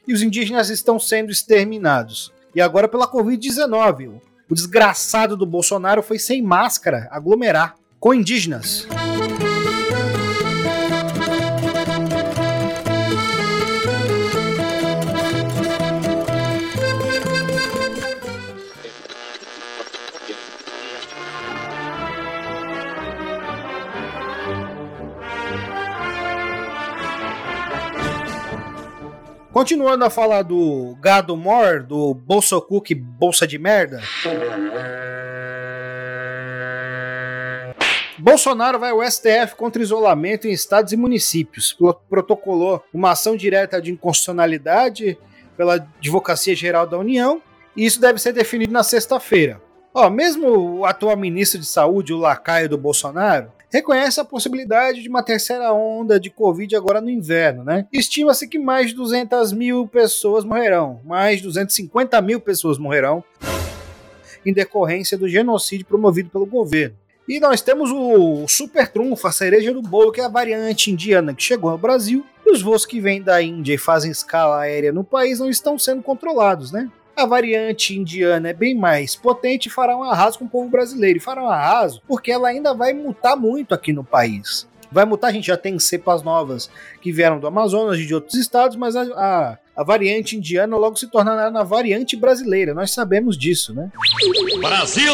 E 0.08 0.14
os 0.14 0.22
indígenas 0.22 0.70
estão 0.70 1.00
sendo 1.00 1.32
exterminados. 1.32 2.34
E 2.56 2.62
agora 2.62 2.88
pela 2.88 3.08
Covid-19. 3.08 4.22
O 4.50 4.54
desgraçado 4.54 5.36
do 5.36 5.46
Bolsonaro 5.46 6.04
foi 6.04 6.20
sem 6.20 6.42
máscara 6.42 7.08
aglomerar 7.12 7.76
com 8.00 8.14
indígenas. 8.14 8.88
Continuando 29.54 30.04
a 30.04 30.10
falar 30.10 30.42
do 30.42 30.98
gado 31.00 31.38
mor, 31.38 31.84
do 31.84 32.16
Bolsa 32.16 32.60
Cook, 32.60 32.90
bolsa 32.96 33.46
de 33.46 33.60
merda. 33.60 34.02
Bolsonaro 38.18 38.80
vai 38.80 38.90
ao 38.90 39.04
STF 39.04 39.56
contra 39.56 39.80
isolamento 39.80 40.48
em 40.48 40.52
estados 40.52 40.92
e 40.92 40.98
municípios. 40.98 41.78
Protocolou 42.10 42.84
uma 42.92 43.12
ação 43.12 43.38
direta 43.38 43.80
de 43.80 43.92
inconstitucionalidade 43.92 45.20
pela 45.56 45.76
Advocacia 45.76 46.56
Geral 46.56 46.88
da 46.88 46.98
União 46.98 47.40
e 47.78 47.86
isso 47.86 48.02
deve 48.02 48.18
ser 48.18 48.34
definido 48.34 48.74
na 48.74 48.82
sexta-feira. 48.82 49.62
Ó, 49.94 50.10
mesmo 50.10 50.80
o 50.80 50.86
atual 50.86 51.16
ministro 51.16 51.60
de 51.60 51.68
Saúde, 51.68 52.12
o 52.12 52.18
lacaio 52.18 52.68
do 52.68 52.78
Bolsonaro, 52.78 53.52
reconhece 53.74 54.20
a 54.22 54.26
possibilidade 54.26 55.02
de 55.02 55.10
uma 55.10 55.24
terceira 55.24 55.74
onda 55.74 56.20
de 56.20 56.30
Covid 56.30 56.76
agora 56.76 57.02
no 57.02 57.10
inverno, 57.10 57.64
né? 57.64 57.88
Estima-se 57.92 58.48
que 58.48 58.60
mais 58.60 58.90
de 58.90 58.96
200 58.96 59.52
mil 59.52 59.88
pessoas 59.88 60.46
morrerão, 60.46 61.02
mais 61.04 61.38
de 61.38 61.44
250 61.48 62.22
mil 62.22 62.40
pessoas 62.40 62.78
morrerão 62.78 63.24
em 64.46 64.54
decorrência 64.54 65.18
do 65.18 65.28
genocídio 65.28 65.88
promovido 65.88 66.30
pelo 66.30 66.46
governo. 66.46 66.96
E 67.28 67.40
nós 67.40 67.62
temos 67.62 67.90
o 67.90 68.46
super 68.48 68.88
trunfo, 68.88 69.26
a 69.26 69.32
cereja 69.32 69.74
do 69.74 69.82
bolo, 69.82 70.12
que 70.12 70.20
é 70.20 70.26
a 70.26 70.30
variante 70.30 70.92
indiana 70.92 71.34
que 71.34 71.42
chegou 71.42 71.70
ao 71.70 71.78
Brasil. 71.78 72.26
E 72.46 72.52
os 72.52 72.62
voos 72.62 72.86
que 72.86 73.00
vêm 73.00 73.22
da 73.22 73.42
Índia 73.42 73.74
e 73.74 73.78
fazem 73.78 74.12
escala 74.12 74.60
aérea 74.60 74.92
no 74.92 75.06
país 75.06 75.40
não 75.40 75.50
estão 75.50 75.80
sendo 75.80 76.04
controlados, 76.04 76.74
né? 76.74 76.92
A 77.16 77.26
variante 77.28 77.96
indiana 77.96 78.50
é 78.50 78.54
bem 78.54 78.74
mais 78.74 79.16
potente 79.16 79.68
e 79.68 79.72
fará 79.72 79.96
um 79.96 80.04
arraso 80.04 80.40
com 80.40 80.46
o 80.46 80.50
povo 80.50 80.70
brasileiro. 80.70 81.18
E 81.18 81.22
fará 81.22 81.44
um 81.44 81.50
arraso 81.50 82.02
porque 82.08 82.32
ela 82.32 82.48
ainda 82.48 82.74
vai 82.74 82.92
mutar 82.94 83.36
muito 83.36 83.74
aqui 83.74 83.94
no 83.94 84.04
país. 84.04 84.68
Vai 84.92 85.06
mutar, 85.06 85.30
a 85.30 85.34
gente 85.34 85.48
já 85.48 85.58
tem 85.58 85.78
cepas 85.80 86.22
novas 86.22 86.70
que 87.02 87.12
vieram 87.12 87.40
do 87.40 87.48
Amazonas 87.48 88.00
e 88.00 88.06
de 88.06 88.14
outros 88.14 88.36
estados, 88.36 88.76
mas 88.76 88.96
a, 88.96 89.02
a, 89.02 89.58
a 89.76 89.84
variante 89.84 90.38
indiana 90.38 90.78
logo 90.78 90.98
se 90.98 91.08
tornará 91.08 91.50
na 91.50 91.64
variante 91.64 92.16
brasileira. 92.16 92.74
Nós 92.74 92.92
sabemos 92.92 93.38
disso, 93.38 93.74
né? 93.74 93.92
Brasil! 94.60 95.14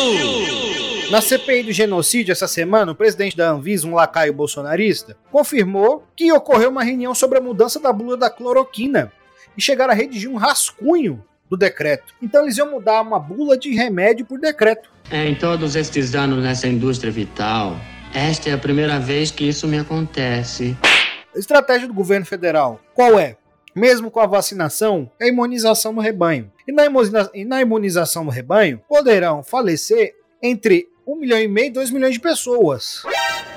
Na 1.11 1.21
CPI 1.21 1.63
do 1.63 1.71
genocídio 1.71 2.31
essa 2.31 2.47
semana, 2.47 2.91
o 2.91 2.95
presidente 2.95 3.35
da 3.35 3.49
Anvisa, 3.49 3.87
um 3.87 3.95
lacaio 3.95 4.33
bolsonarista, 4.33 5.17
confirmou 5.31 6.03
que 6.15 6.31
ocorreu 6.31 6.69
uma 6.69 6.83
reunião 6.83 7.15
sobre 7.15 7.39
a 7.39 7.41
mudança 7.41 7.79
da 7.79 7.91
bula 7.91 8.15
da 8.15 8.29
cloroquina 8.29 9.11
e 9.57 9.61
chegaram 9.61 9.91
a 9.91 9.95
redigir 9.95 10.29
um 10.29 10.35
rascunho 10.35 11.23
do 11.49 11.57
decreto. 11.57 12.13
Então 12.21 12.43
eles 12.43 12.57
iam 12.57 12.69
mudar 12.69 13.01
uma 13.01 13.19
bula 13.19 13.57
de 13.57 13.73
remédio 13.73 14.25
por 14.25 14.39
decreto. 14.39 14.89
É, 15.11 15.27
em 15.27 15.35
todos 15.35 15.75
estes 15.75 16.13
anos 16.13 16.43
nessa 16.43 16.67
indústria 16.67 17.11
vital, 17.11 17.75
esta 18.13 18.49
é 18.49 18.53
a 18.53 18.57
primeira 18.57 18.99
vez 18.99 19.31
que 19.31 19.47
isso 19.47 19.67
me 19.67 19.79
acontece. 19.79 20.77
A 21.35 21.39
estratégia 21.39 21.87
do 21.87 21.93
governo 21.93 22.25
federal, 22.25 22.79
qual 22.93 23.19
é? 23.19 23.37
Mesmo 23.75 24.11
com 24.11 24.19
a 24.19 24.27
vacinação, 24.27 25.09
é 25.19 25.25
a 25.25 25.27
imunização 25.27 25.93
no 25.93 26.01
rebanho. 26.01 26.51
E 26.67 26.71
na, 26.71 26.85
imuniza 26.85 27.31
e 27.33 27.45
na 27.45 27.61
imunização 27.61 28.23
no 28.23 28.31
rebanho, 28.31 28.81
poderão 28.87 29.43
falecer 29.43 30.15
entre 30.41 30.87
1 31.05 31.15
milhão 31.15 31.39
e 31.39 31.47
meio 31.47 31.67
e 31.67 31.71
2 31.71 31.91
milhões 31.91 32.13
de 32.13 32.19
pessoas. 32.19 33.03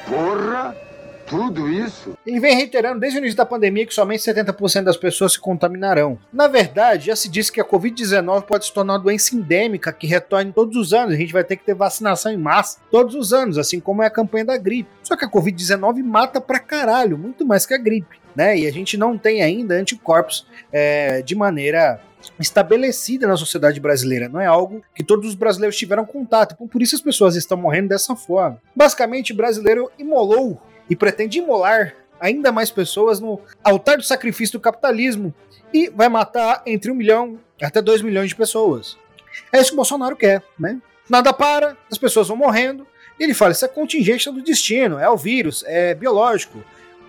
Porra! 0.07 0.92
Tudo 1.27 1.69
isso? 1.69 2.17
Ele 2.27 2.41
vem 2.41 2.57
reiterando 2.57 3.01
desde 3.01 3.19
o 3.19 3.21
início 3.21 3.37
da 3.37 3.47
pandemia 3.47 3.87
que 3.87 3.95
somente 3.95 4.23
70% 4.23 4.85
das 4.85 4.97
pessoas 4.97 5.33
se 5.33 5.41
contaminarão. 5.41 6.19
Na 6.33 6.49
verdade, 6.49 7.07
já 7.07 7.17
se 7.17 7.29
disse 7.29 7.51
que 7.51 7.61
a 7.61 7.65
Covid-19 7.65 8.43
pode 8.43 8.67
se 8.67 8.73
tornar 8.73 8.95
uma 8.95 8.99
doença 8.99 9.35
endêmica 9.35 9.93
que 9.93 10.07
retorne 10.07 10.53
todos 10.53 10.77
os 10.77 10.93
anos. 10.93 11.15
A 11.15 11.19
gente 11.19 11.33
vai 11.33 11.45
ter 11.45 11.57
que 11.57 11.65
ter 11.65 11.75
vacinação 11.75 12.33
em 12.33 12.37
massa 12.37 12.79
todos 12.91 13.15
os 13.15 13.33
anos, 13.33 13.59
assim 13.59 13.81
como 13.81 14.03
é 14.03 14.07
a 14.07 14.11
campanha 14.11 14.45
da 14.45 14.57
gripe. 14.57 14.91
Só 15.03 15.17
que 15.17 15.25
a 15.25 15.31
Covid-19 15.31 16.03
mata 16.03 16.41
pra 16.41 16.59
caralho, 16.59 17.19
muito 17.19 17.47
mais 17.47 17.65
que 17.67 17.75
a 17.75 17.79
gripe. 17.79 18.21
Né? 18.35 18.61
E 18.61 18.67
a 18.67 18.73
gente 18.73 18.97
não 18.97 19.19
tem 19.19 19.43
ainda 19.43 19.75
anticorpos 19.75 20.47
é, 20.73 21.21
de 21.23 21.35
maneira 21.35 22.01
estabelecida 22.39 23.27
na 23.27 23.37
sociedade 23.37 23.81
brasileira, 23.81 24.29
não 24.29 24.41
é 24.41 24.47
algo 24.47 24.83
que 24.95 25.03
todos 25.03 25.29
os 25.29 25.35
brasileiros 25.35 25.77
tiveram 25.77 26.05
contato, 26.05 26.55
então 26.55 26.69
por 26.69 26.81
isso 26.81 26.95
as 26.95 27.01
pessoas 27.01 27.37
estão 27.37 27.57
morrendo 27.57 27.89
dessa 27.89 28.15
forma. 28.15 28.61
Basicamente, 28.77 29.33
o 29.33 29.37
brasileiro 29.37 29.91
imolou 29.99 30.61
e 30.89 30.97
pretende 30.97 31.39
imolar 31.39 31.95
ainda 32.21 32.53
mais 32.53 32.71
pessoas 32.71 33.19
no 33.19 33.41
altar 33.65 33.97
do 33.97 34.03
sacrifício 34.05 34.59
do 34.59 34.63
capitalismo 34.63 35.35
e 35.75 35.89
vai 35.89 36.09
matar 36.09 36.63
entre 36.67 36.91
um 36.91 36.95
milhão 36.95 37.39
até 37.61 37.83
dois 37.83 38.03
milhões 38.03 38.29
de 38.29 38.37
pessoas. 38.37 38.97
É 39.53 39.59
isso 39.59 39.71
que 39.71 39.75
o 39.75 39.77
Bolsonaro 39.77 40.15
quer, 40.15 40.43
né? 40.59 40.79
Nada 41.09 41.33
para, 41.33 41.77
as 41.91 41.99
pessoas 41.99 42.29
vão 42.29 42.37
morrendo. 42.37 42.87
E 43.19 43.25
ele 43.25 43.35
fala: 43.35 43.53
isso 43.53 43.65
é 43.65 43.69
contingência 43.69 44.31
do 44.31 44.43
destino, 44.43 44.99
é 44.99 45.09
o 45.09 45.17
vírus, 45.17 45.65
é 45.67 45.95
biológico, 45.95 46.63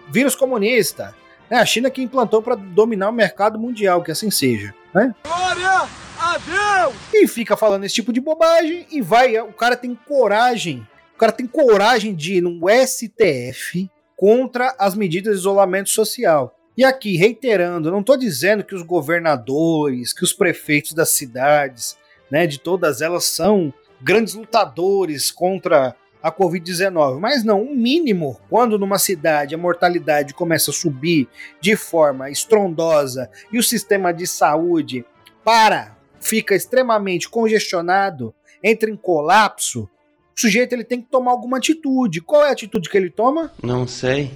vírus 0.09 0.35
comunista. 0.35 1.15
É 1.49 1.57
a 1.57 1.65
China 1.65 1.91
que 1.91 2.01
implantou 2.01 2.41
para 2.41 2.55
dominar 2.55 3.09
o 3.09 3.13
mercado 3.13 3.59
mundial, 3.59 4.01
que 4.01 4.11
assim 4.11 4.31
seja. 4.31 4.73
Né? 4.93 5.13
Glória 5.23 5.87
a 6.19 6.37
Deus! 6.37 6.95
E 7.13 7.27
fica 7.27 7.55
falando 7.55 7.83
esse 7.83 7.95
tipo 7.95 8.11
de 8.11 8.19
bobagem 8.19 8.87
e 8.89 9.01
vai, 9.01 9.37
o 9.39 9.53
cara 9.53 9.75
tem 9.75 9.93
coragem 10.07 10.87
o 11.15 11.17
cara 11.17 11.31
tem 11.31 11.47
coragem 11.47 12.15
de 12.15 12.35
ir 12.35 12.41
no 12.41 12.61
STF 12.69 13.89
contra 14.15 14.75
as 14.79 14.95
medidas 14.95 15.35
de 15.35 15.39
isolamento 15.39 15.89
social. 15.89 16.57
E 16.75 16.83
aqui, 16.83 17.17
reiterando, 17.17 17.91
não 17.91 17.99
estou 17.99 18.17
dizendo 18.17 18.63
que 18.63 18.73
os 18.73 18.81
governadores, 18.81 20.11
que 20.11 20.23
os 20.23 20.33
prefeitos 20.33 20.93
das 20.93 21.11
cidades, 21.11 21.97
né, 22.31 22.47
de 22.47 22.59
todas 22.59 23.01
elas 23.01 23.25
são 23.25 23.71
grandes 24.01 24.33
lutadores 24.33 25.29
contra 25.29 25.95
a 26.21 26.31
Covid-19, 26.31 27.19
mas 27.19 27.43
não, 27.43 27.61
um 27.61 27.75
mínimo, 27.75 28.39
quando 28.49 28.79
numa 28.79 28.97
cidade 28.97 29.53
a 29.53 29.57
mortalidade 29.57 30.33
começa 30.33 30.71
a 30.71 30.73
subir 30.73 31.27
de 31.59 31.75
forma 31.75 32.31
estrondosa 32.31 33.29
e 33.51 33.59
o 33.59 33.63
sistema 33.63 34.13
de 34.13 34.25
saúde 34.25 35.05
para, 35.43 35.97
fica 36.21 36.55
extremamente 36.55 37.29
congestionado, 37.29 38.33
entra 38.63 38.89
em 38.89 38.95
colapso, 38.95 39.89
o 40.35 40.39
sujeito 40.39 40.73
ele 40.73 40.83
tem 40.83 41.01
que 41.01 41.09
tomar 41.09 41.31
alguma 41.31 41.57
atitude. 41.57 42.21
Qual 42.21 42.43
é 42.43 42.49
a 42.49 42.53
atitude 42.53 42.89
que 42.89 42.97
ele 42.97 43.09
toma? 43.09 43.51
Não 43.61 43.87
sei. 43.87 44.31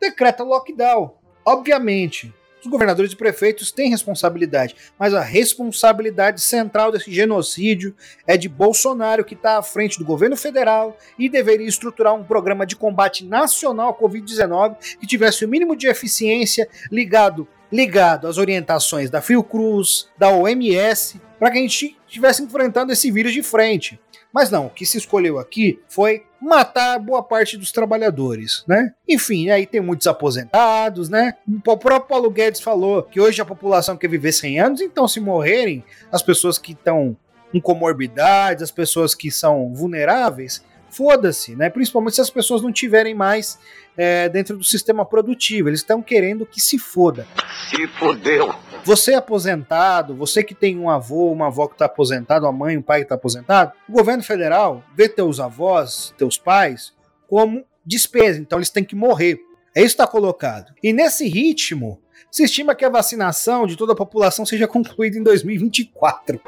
Decreta 0.00 0.42
lockdown. 0.42 1.14
Obviamente, 1.44 2.32
os 2.62 2.70
governadores 2.70 3.12
e 3.12 3.16
prefeitos 3.16 3.72
têm 3.72 3.90
responsabilidade, 3.90 4.76
mas 4.96 5.12
a 5.12 5.20
responsabilidade 5.20 6.40
central 6.40 6.92
desse 6.92 7.12
genocídio 7.12 7.92
é 8.24 8.36
de 8.36 8.48
Bolsonaro, 8.48 9.24
que 9.24 9.34
está 9.34 9.58
à 9.58 9.62
frente 9.62 9.98
do 9.98 10.04
governo 10.04 10.36
federal 10.36 10.96
e 11.18 11.28
deveria 11.28 11.66
estruturar 11.66 12.14
um 12.14 12.22
programa 12.22 12.64
de 12.64 12.76
combate 12.76 13.24
nacional 13.24 13.90
à 13.90 13.94
Covid-19 13.94 14.76
que 15.00 15.06
tivesse 15.08 15.44
o 15.44 15.48
mínimo 15.48 15.74
de 15.74 15.88
eficiência 15.88 16.68
ligado, 16.90 17.48
ligado 17.70 18.28
às 18.28 18.38
orientações 18.38 19.10
da 19.10 19.20
Fiocruz, 19.20 20.08
da 20.16 20.28
OMS, 20.28 21.20
para 21.40 21.50
que 21.50 21.58
a 21.58 21.62
gente 21.62 21.98
estivesse 22.06 22.44
enfrentando 22.44 22.92
esse 22.92 23.10
vírus 23.10 23.32
de 23.32 23.42
frente. 23.42 23.98
Mas 24.32 24.50
não, 24.50 24.66
o 24.66 24.70
que 24.70 24.86
se 24.86 24.98
escolheu 24.98 25.38
aqui 25.38 25.78
foi 25.88 26.24
matar 26.40 26.98
boa 26.98 27.22
parte 27.22 27.56
dos 27.56 27.70
trabalhadores, 27.70 28.64
né? 28.66 28.94
Enfim, 29.08 29.50
aí 29.50 29.66
tem 29.66 29.80
muitos 29.80 30.06
aposentados, 30.06 31.08
né? 31.08 31.34
O 31.66 31.76
próprio 31.76 32.00
Paulo 32.00 32.30
Guedes 32.30 32.60
falou 32.60 33.02
que 33.02 33.20
hoje 33.20 33.40
a 33.40 33.44
população 33.44 33.96
quer 33.96 34.08
viver 34.08 34.32
100 34.32 34.60
anos, 34.60 34.80
então 34.80 35.06
se 35.06 35.20
morrerem 35.20 35.84
as 36.10 36.22
pessoas 36.22 36.58
que 36.58 36.72
estão 36.72 37.16
com 37.52 37.60
comorbidades, 37.60 38.62
as 38.62 38.70
pessoas 38.70 39.14
que 39.14 39.30
são 39.30 39.72
vulneráveis, 39.74 40.64
foda-se, 40.92 41.56
né? 41.56 41.70
Principalmente 41.70 42.14
se 42.14 42.20
as 42.20 42.30
pessoas 42.30 42.62
não 42.62 42.70
tiverem 42.70 43.14
mais 43.14 43.58
é, 43.96 44.28
dentro 44.28 44.56
do 44.56 44.64
sistema 44.64 45.04
produtivo. 45.04 45.68
Eles 45.68 45.80
estão 45.80 46.02
querendo 46.02 46.46
que 46.46 46.60
se 46.60 46.78
foda. 46.78 47.26
Se 47.70 47.86
fodeu. 47.88 48.54
Você 48.84 49.12
é 49.12 49.16
aposentado, 49.16 50.14
você 50.14 50.42
que 50.42 50.54
tem 50.54 50.78
um 50.78 50.90
avô, 50.90 51.30
uma 51.30 51.46
avó 51.46 51.66
que 51.66 51.74
está 51.74 51.86
aposentado, 51.86 52.46
uma 52.46 52.52
mãe, 52.52 52.76
um 52.76 52.82
pai 52.82 53.00
que 53.00 53.04
está 53.04 53.14
aposentado, 53.14 53.72
o 53.88 53.92
governo 53.92 54.22
federal 54.22 54.84
vê 54.94 55.08
teus 55.08 55.38
avós, 55.40 56.12
teus 56.18 56.36
pais, 56.36 56.92
como 57.28 57.64
despesa. 57.86 58.40
Então 58.40 58.58
eles 58.58 58.70
têm 58.70 58.84
que 58.84 58.96
morrer. 58.96 59.40
É 59.74 59.80
isso 59.80 59.96
que 59.96 60.02
está 60.02 60.06
colocado. 60.06 60.74
E 60.82 60.92
nesse 60.92 61.28
ritmo, 61.28 62.00
se 62.30 62.44
estima 62.44 62.74
que 62.74 62.84
a 62.84 62.90
vacinação 62.90 63.66
de 63.66 63.76
toda 63.76 63.92
a 63.92 63.96
população 63.96 64.44
seja 64.44 64.66
concluída 64.66 65.16
em 65.16 65.22
2024. 65.22 66.40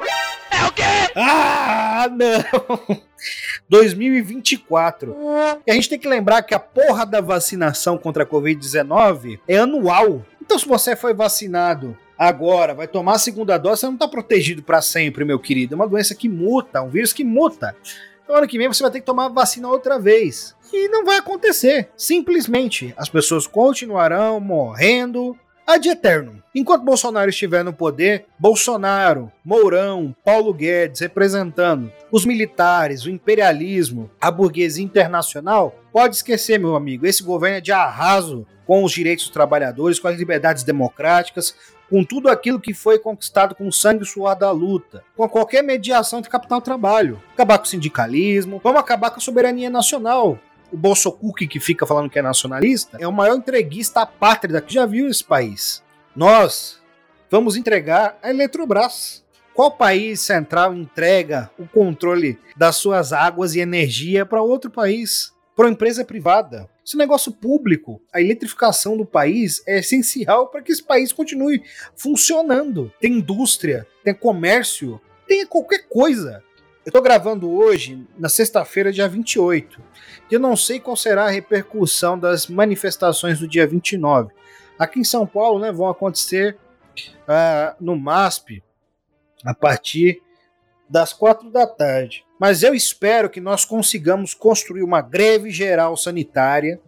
É 0.51 0.65
o 0.67 0.71
quê? 0.71 0.83
Ah, 1.15 2.07
não! 2.11 2.97
2024. 3.69 5.15
E 5.65 5.71
a 5.71 5.73
gente 5.73 5.89
tem 5.89 5.99
que 5.99 6.07
lembrar 6.07 6.41
que 6.43 6.53
a 6.53 6.59
porra 6.59 7.05
da 7.05 7.21
vacinação 7.21 7.97
contra 7.97 8.23
a 8.23 8.27
Covid-19 8.27 9.39
é 9.47 9.57
anual. 9.57 10.25
Então, 10.41 10.59
se 10.59 10.67
você 10.67 10.95
foi 10.95 11.13
vacinado 11.13 11.97
agora, 12.17 12.73
vai 12.73 12.87
tomar 12.87 13.15
a 13.15 13.19
segunda 13.19 13.57
dose, 13.57 13.81
você 13.81 13.85
não 13.87 13.95
está 13.95 14.07
protegido 14.07 14.61
para 14.63 14.81
sempre, 14.81 15.25
meu 15.25 15.39
querido. 15.39 15.73
É 15.73 15.75
uma 15.75 15.87
doença 15.87 16.15
que 16.15 16.29
muta, 16.29 16.81
um 16.81 16.89
vírus 16.89 17.11
que 17.11 17.23
muta. 17.23 17.75
Então, 18.23 18.35
ano 18.35 18.47
que 18.47 18.57
vem 18.57 18.67
você 18.67 18.83
vai 18.83 18.91
ter 18.91 18.99
que 18.99 19.05
tomar 19.05 19.25
a 19.25 19.29
vacina 19.29 19.67
outra 19.67 19.99
vez. 19.99 20.55
E 20.73 20.87
não 20.89 21.05
vai 21.05 21.17
acontecer. 21.17 21.89
Simplesmente, 21.95 22.93
as 22.97 23.07
pessoas 23.07 23.47
continuarão 23.47 24.39
morrendo 24.39 25.37
ad 25.65 25.87
eterno. 25.87 26.43
Enquanto 26.53 26.83
Bolsonaro 26.83 27.29
estiver 27.29 27.63
no 27.63 27.73
poder, 27.73 28.25
Bolsonaro, 28.39 29.31
Mourão, 29.43 30.15
Paulo 30.23 30.53
Guedes 30.53 31.01
representando 31.01 31.91
os 32.11 32.25
militares, 32.25 33.05
o 33.05 33.09
imperialismo, 33.09 34.09
a 34.21 34.29
burguesia 34.31 34.83
internacional, 34.83 35.75
pode 35.91 36.15
esquecer, 36.15 36.59
meu 36.59 36.75
amigo, 36.75 37.05
esse 37.05 37.23
governo 37.23 37.57
é 37.57 37.61
de 37.61 37.71
arraso 37.71 38.45
com 38.65 38.83
os 38.83 38.91
direitos 38.91 39.25
dos 39.25 39.33
trabalhadores, 39.33 39.99
com 39.99 40.07
as 40.07 40.17
liberdades 40.17 40.63
democráticas, 40.63 41.55
com 41.89 42.03
tudo 42.03 42.29
aquilo 42.29 42.59
que 42.59 42.73
foi 42.73 42.97
conquistado 42.97 43.53
com 43.53 43.67
o 43.67 43.71
sangue 43.71 44.03
e 44.03 44.07
suor 44.07 44.35
da 44.35 44.51
luta, 44.51 45.03
com 45.15 45.27
qualquer 45.29 45.63
mediação 45.63 46.19
entre 46.19 46.31
capital 46.31 46.61
trabalho. 46.61 47.21
Acabar 47.33 47.57
com 47.57 47.65
o 47.65 47.67
sindicalismo, 47.67 48.59
vamos 48.63 48.79
acabar 48.79 49.11
com 49.11 49.17
a 49.17 49.21
soberania 49.21 49.69
nacional. 49.69 50.39
O 50.75 50.77
Bolsocuque, 50.77 51.47
que 51.47 51.57
fica 51.57 51.85
falando 51.85 52.09
que 52.09 52.19
é 52.19 52.21
nacionalista, 52.21 52.97
é 52.99 53.07
o 53.07 53.13
maior 53.13 53.37
entreguista 53.37 54.01
à 54.01 54.05
pátria 54.05 54.59
que 54.59 54.73
já 54.73 54.85
viu 54.85 55.07
esse 55.07 55.23
país. 55.23 55.81
Nós 56.13 56.81
vamos 57.31 57.55
entregar 57.55 58.19
a 58.21 58.29
Eletrobras. 58.29 59.23
Qual 59.53 59.71
país 59.71 60.19
central 60.19 60.75
entrega 60.75 61.49
o 61.57 61.65
controle 61.65 62.37
das 62.57 62.75
suas 62.75 63.13
águas 63.13 63.55
e 63.55 63.61
energia 63.61 64.25
para 64.25 64.41
outro 64.41 64.69
país? 64.69 65.33
Para 65.55 65.67
uma 65.67 65.71
empresa 65.71 66.03
privada? 66.03 66.69
Esse 66.85 66.97
negócio 66.97 67.31
público, 67.31 68.01
a 68.11 68.19
eletrificação 68.19 68.97
do 68.97 69.05
país 69.05 69.63
é 69.65 69.79
essencial 69.79 70.49
para 70.49 70.61
que 70.61 70.73
esse 70.73 70.83
país 70.83 71.13
continue 71.13 71.63
funcionando. 71.95 72.91
Tem 72.99 73.13
indústria, 73.13 73.87
tem 74.03 74.13
comércio, 74.13 74.99
tem 75.25 75.47
qualquer 75.47 75.87
coisa. 75.87 76.43
Eu 76.85 76.91
estou 76.91 77.01
gravando 77.01 77.51
hoje, 77.51 78.05
na 78.15 78.29
sexta-feira, 78.29 78.91
dia 78.93 79.09
28. 79.09 79.81
E 80.29 80.35
eu 80.35 80.39
não 80.39 80.55
sei 80.55 80.79
qual 80.79 80.95
será 80.95 81.25
a 81.25 81.31
repercussão 81.31 82.17
das 82.17 82.45
manifestações 82.45 83.39
do 83.39 83.47
dia 83.47 83.65
29. 83.65 84.31
Aqui 84.77 84.99
em 84.99 85.03
São 85.03 85.25
Paulo, 85.25 85.57
né, 85.57 85.71
vão 85.71 85.89
acontecer 85.89 86.55
uh, 87.27 87.75
no 87.83 87.95
MASP 87.95 88.61
a 89.43 89.51
partir 89.51 90.21
das 90.87 91.11
quatro 91.11 91.49
da 91.49 91.65
tarde. 91.65 92.23
Mas 92.39 92.61
eu 92.61 92.75
espero 92.75 93.31
que 93.31 93.41
nós 93.41 93.65
consigamos 93.65 94.35
construir 94.35 94.83
uma 94.83 95.01
greve 95.01 95.49
geral 95.49 95.97
sanitária 95.97 96.79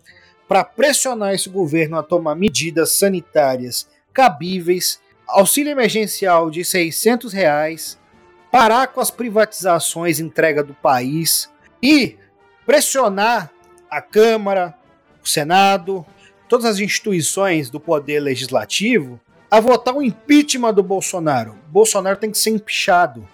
para 0.47 0.63
pressionar 0.63 1.33
esse 1.33 1.49
governo 1.49 1.97
a 1.97 2.03
tomar 2.03 2.35
medidas 2.35 2.91
sanitárias 2.91 3.89
cabíveis, 4.13 5.01
auxílio 5.27 5.71
emergencial 5.71 6.51
de 6.51 6.63
600 6.63 7.33
reais, 7.33 7.97
parar 8.51 8.87
com 8.87 8.99
as 8.99 9.11
privatizações 9.11 10.19
entrega 10.19 10.63
do 10.63 10.73
país 10.73 11.49
e 11.81 12.17
pressionar 12.65 13.51
a 13.89 14.01
Câmara, 14.01 14.75
o 15.23 15.27
Senado, 15.27 16.05
todas 16.47 16.65
as 16.65 16.79
instituições 16.79 17.69
do 17.69 17.79
poder 17.79 18.19
legislativo 18.19 19.19
a 19.49 19.59
votar 19.59 19.95
o 19.95 20.01
impeachment 20.01 20.73
do 20.73 20.83
Bolsonaro. 20.83 21.55
Bolsonaro 21.67 22.17
tem 22.17 22.31
que 22.31 22.37
ser 22.37 22.49
empichado. 22.49 23.27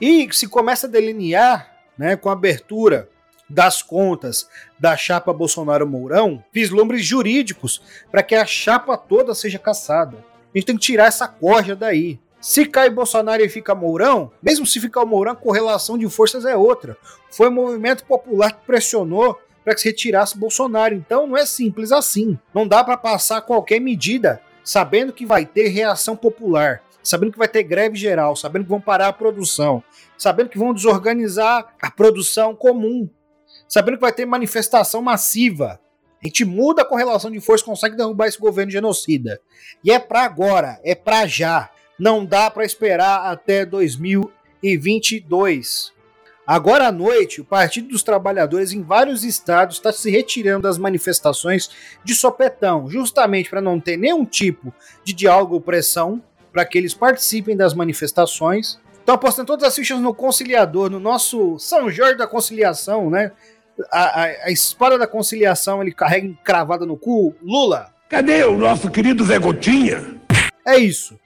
E 0.00 0.28
se 0.32 0.46
começa 0.46 0.86
a 0.86 0.90
delinear, 0.90 1.70
né, 1.96 2.16
com 2.16 2.28
a 2.28 2.32
abertura 2.32 3.08
das 3.48 3.82
contas 3.82 4.48
da 4.78 4.96
chapa 4.96 5.32
Bolsonaro-Mourão, 5.32 6.44
vislumbres 6.52 7.04
jurídicos 7.04 7.80
para 8.10 8.22
que 8.22 8.34
a 8.34 8.44
chapa 8.44 8.96
toda 8.96 9.34
seja 9.34 9.58
caçada. 9.58 10.16
A 10.54 10.58
gente 10.58 10.66
tem 10.66 10.76
que 10.76 10.82
tirar 10.82 11.06
essa 11.06 11.28
corja 11.28 11.74
daí. 11.74 12.18
Se 12.44 12.66
cai 12.66 12.90
Bolsonaro 12.90 13.42
e 13.42 13.48
fica 13.48 13.74
Mourão, 13.74 14.30
mesmo 14.42 14.66
se 14.66 14.78
ficar 14.78 15.02
o 15.02 15.06
Mourão, 15.06 15.32
a 15.32 15.34
correlação 15.34 15.96
de 15.96 16.06
forças 16.10 16.44
é 16.44 16.54
outra. 16.54 16.94
Foi 17.30 17.48
o 17.48 17.50
movimento 17.50 18.04
popular 18.04 18.52
que 18.52 18.66
pressionou 18.66 19.40
para 19.64 19.74
que 19.74 19.80
se 19.80 19.88
retirasse 19.88 20.36
Bolsonaro. 20.36 20.94
Então 20.94 21.26
não 21.26 21.38
é 21.38 21.46
simples 21.46 21.90
assim. 21.90 22.38
Não 22.52 22.68
dá 22.68 22.84
para 22.84 22.98
passar 22.98 23.40
qualquer 23.40 23.80
medida 23.80 24.42
sabendo 24.62 25.10
que 25.10 25.24
vai 25.24 25.46
ter 25.46 25.68
reação 25.68 26.14
popular, 26.14 26.82
sabendo 27.02 27.32
que 27.32 27.38
vai 27.38 27.48
ter 27.48 27.62
greve 27.62 27.96
geral, 27.96 28.36
sabendo 28.36 28.64
que 28.64 28.70
vão 28.70 28.80
parar 28.80 29.08
a 29.08 29.12
produção, 29.14 29.82
sabendo 30.18 30.50
que 30.50 30.58
vão 30.58 30.74
desorganizar 30.74 31.74
a 31.80 31.90
produção 31.90 32.54
comum, 32.54 33.08
sabendo 33.66 33.94
que 33.94 34.02
vai 34.02 34.12
ter 34.12 34.26
manifestação 34.26 35.00
massiva. 35.00 35.80
A 36.22 36.26
gente 36.26 36.44
muda 36.44 36.82
a 36.82 36.86
correlação 36.86 37.30
de 37.30 37.40
forças, 37.40 37.64
consegue 37.64 37.96
derrubar 37.96 38.26
esse 38.26 38.38
governo 38.38 38.70
genocida. 38.70 39.40
E 39.82 39.90
é 39.90 39.98
para 39.98 40.24
agora, 40.24 40.78
é 40.84 40.94
para 40.94 41.26
já. 41.26 41.70
Não 41.98 42.24
dá 42.24 42.48
para 42.50 42.64
esperar 42.64 43.30
até 43.30 43.64
2022. 43.64 45.92
Agora 46.46 46.88
à 46.88 46.92
noite, 46.92 47.40
o 47.40 47.44
Partido 47.44 47.88
dos 47.88 48.02
Trabalhadores 48.02 48.70
em 48.72 48.82
vários 48.82 49.24
estados 49.24 49.76
está 49.76 49.90
se 49.92 50.10
retirando 50.10 50.64
das 50.64 50.76
manifestações 50.76 51.70
de 52.04 52.14
sopetão, 52.14 52.90
justamente 52.90 53.48
para 53.48 53.62
não 53.62 53.80
ter 53.80 53.96
nenhum 53.96 54.26
tipo 54.26 54.74
de 55.02 55.14
diálogo 55.14 55.54
ou 55.54 55.60
pressão 55.60 56.22
para 56.52 56.66
que 56.66 56.76
eles 56.76 56.92
participem 56.92 57.56
das 57.56 57.72
manifestações. 57.72 58.78
Estão 58.98 59.14
apostando 59.14 59.46
todas 59.46 59.66
as 59.66 59.74
fichas 59.74 59.98
no 60.00 60.12
conciliador, 60.12 60.90
no 60.90 61.00
nosso 61.00 61.58
São 61.58 61.90
Jorge 61.90 62.18
da 62.18 62.26
Conciliação, 62.26 63.08
né? 63.08 63.32
A, 63.90 64.22
a, 64.22 64.24
a 64.24 64.50
espada 64.50 64.98
da 64.98 65.06
conciliação 65.06 65.80
ele 65.82 65.92
carrega 65.92 66.26
encravada 66.26 66.84
no 66.86 66.96
cu. 66.96 67.34
Lula! 67.42 67.92
Cadê 68.08 68.44
o 68.44 68.56
nosso 68.56 68.88
querido 68.90 69.24
Zé 69.24 69.38
Gotinha? 69.38 70.20
É 70.64 70.78
isso 70.78 71.18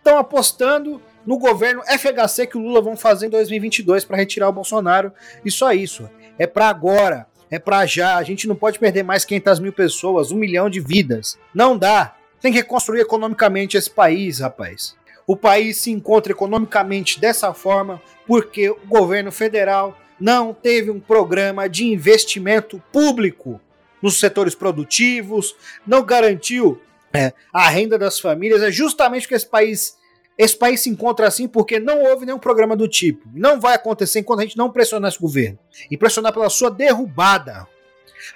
estão 0.00 0.18
apostando 0.18 1.00
no 1.26 1.38
governo 1.38 1.82
FHC 1.82 2.46
que 2.46 2.56
o 2.56 2.60
Lula 2.60 2.80
vão 2.80 2.96
fazer 2.96 3.26
em 3.26 3.30
2022 3.30 4.04
para 4.04 4.16
retirar 4.16 4.48
o 4.48 4.52
Bolsonaro. 4.52 5.12
E 5.44 5.50
só 5.50 5.72
isso. 5.72 6.08
É 6.38 6.46
para 6.46 6.68
agora. 6.68 7.26
É 7.50 7.58
para 7.58 7.86
já. 7.86 8.16
A 8.16 8.22
gente 8.22 8.48
não 8.48 8.56
pode 8.56 8.78
perder 8.78 9.02
mais 9.02 9.24
500 9.24 9.60
mil 9.60 9.72
pessoas, 9.72 10.32
um 10.32 10.36
milhão 10.36 10.68
de 10.68 10.80
vidas. 10.80 11.38
Não 11.54 11.76
dá. 11.76 12.16
Tem 12.40 12.52
que 12.52 12.58
reconstruir 12.58 13.00
economicamente 13.00 13.76
esse 13.76 13.90
país, 13.90 14.40
rapaz. 14.40 14.96
O 15.26 15.36
país 15.36 15.76
se 15.78 15.90
encontra 15.90 16.32
economicamente 16.32 17.20
dessa 17.20 17.52
forma 17.52 18.00
porque 18.26 18.70
o 18.70 18.78
governo 18.86 19.30
federal 19.30 19.96
não 20.18 20.52
teve 20.52 20.90
um 20.90 21.00
programa 21.00 21.68
de 21.68 21.84
investimento 21.84 22.82
público 22.92 23.60
nos 24.02 24.18
setores 24.18 24.54
produtivos, 24.54 25.54
não 25.86 26.02
garantiu 26.02 26.80
é, 27.12 27.32
a 27.52 27.68
renda 27.68 27.98
das 27.98 28.20
famílias, 28.20 28.62
é 28.62 28.70
justamente 28.70 29.22
porque 29.22 29.34
esse 29.34 29.46
país, 29.46 29.96
esse 30.38 30.56
país 30.56 30.80
se 30.80 30.90
encontra 30.90 31.26
assim 31.26 31.48
porque 31.48 31.80
não 31.80 32.02
houve 32.04 32.24
nenhum 32.24 32.38
programa 32.38 32.76
do 32.76 32.88
tipo. 32.88 33.28
Não 33.34 33.60
vai 33.60 33.74
acontecer 33.74 34.20
enquanto 34.20 34.40
a 34.40 34.42
gente 34.42 34.56
não 34.56 34.70
pressionar 34.70 35.10
esse 35.10 35.20
governo 35.20 35.58
e 35.90 35.96
pressionar 35.96 36.32
pela 36.32 36.48
sua 36.48 36.70
derrubada. 36.70 37.66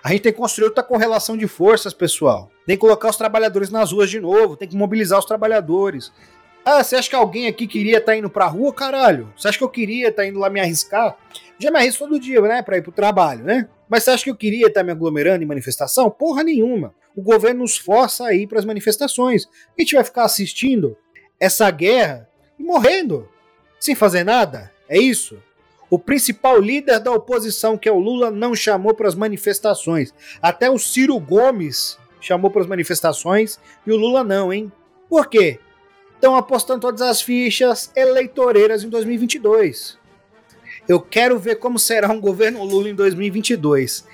A 0.03 0.11
gente 0.11 0.23
tem 0.23 0.33
que 0.33 0.39
construir 0.39 0.67
outra 0.67 0.83
correlação 0.83 1.37
de 1.37 1.47
forças, 1.47 1.95
pessoal. 1.95 2.51
Tem 2.67 2.77
que 2.77 2.81
colocar 2.81 3.11
os 3.11 3.17
trabalhadores 3.17 3.71
nas 3.71 3.93
ruas 3.93 4.11
de 4.11 4.19
novo, 4.19 4.57
tem 4.57 4.69
que 4.69 4.77
mobilizar 4.77 5.19
os 5.19 5.25
trabalhadores. 5.25 6.11
Ah, 6.65 6.83
você 6.83 6.97
acha 6.97 7.11
que 7.11 7.15
alguém 7.15 7.47
aqui 7.47 7.67
queria 7.67 7.99
estar 7.99 8.13
tá 8.13 8.17
indo 8.17 8.31
pra 8.31 8.47
rua, 8.47 8.73
caralho? 8.73 9.31
Você 9.37 9.49
acha 9.49 9.59
que 9.59 9.65
eu 9.65 9.69
queria 9.69 10.09
estar 10.09 10.23
tá 10.23 10.29
indo 10.29 10.39
lá 10.39 10.49
me 10.49 10.61
arriscar? 10.61 11.17
Já 11.59 11.71
me 11.71 11.77
arrisco 11.77 12.05
todo 12.05 12.19
dia, 12.19 12.41
né, 12.41 12.63
pra 12.63 12.79
ir 12.79 12.83
pro 12.83 12.91
trabalho, 12.91 13.45
né? 13.45 13.69
Mas 13.87 14.03
você 14.03 14.11
acha 14.11 14.25
que 14.25 14.31
eu 14.31 14.37
queria 14.37 14.67
estar 14.67 14.81
tá 14.81 14.85
me 14.85 14.91
aglomerando 14.91 15.45
em 15.45 15.47
manifestação? 15.47 16.11
Porra 16.11 16.43
nenhuma 16.43 16.95
o 17.17 17.23
governo 17.23 17.61
nos 17.61 17.77
força 17.77 18.27
a 18.27 18.35
ir 18.35 18.47
para 18.47 18.59
as 18.59 18.65
manifestações. 18.65 19.47
A 19.47 19.81
gente 19.81 19.95
vai 19.95 20.05
ficar 20.05 20.25
assistindo 20.25 20.97
essa 21.39 21.71
guerra 21.71 22.29
e 22.59 22.63
morrendo, 22.63 23.29
sem 23.79 23.95
fazer 23.95 24.25
nada? 24.25 24.73
É 24.89 24.99
isso? 24.99 25.43
O 25.91 25.99
principal 25.99 26.61
líder 26.61 26.99
da 26.99 27.13
oposição, 27.13 27.79
que 27.79 27.89
é 27.89 27.93
o 27.93 27.99
Lula, 27.99 28.31
não 28.31 28.55
chamou 28.55 28.95
para 28.95 29.07
as 29.07 29.15
manifestações. 29.15 30.13
Até 30.43 30.71
o 30.71 30.79
Ciro 30.79 31.19
Gomes 31.21 31.99
chamou 32.21 32.51
para 32.51 32.63
as 32.63 32.67
manifestações 32.67 33.61
e 33.87 33.93
o 33.93 33.97
Lula 33.97 34.25
não, 34.25 34.53
hein? 34.53 34.73
Por 35.09 35.29
quê? 35.29 35.61
Estão 36.15 36.35
apostando 36.37 36.81
todas 36.81 37.03
as 37.03 37.21
fichas 37.21 37.93
eleitoreiras 37.95 38.83
em 38.83 38.89
2022. 38.89 39.99
Eu 40.89 41.01
quero 41.01 41.39
ver 41.39 41.57
como 41.57 41.79
será 41.79 42.11
um 42.11 42.21
governo 42.21 42.65
Lula 42.65 42.89
em 42.89 42.95
2022. 42.95 44.07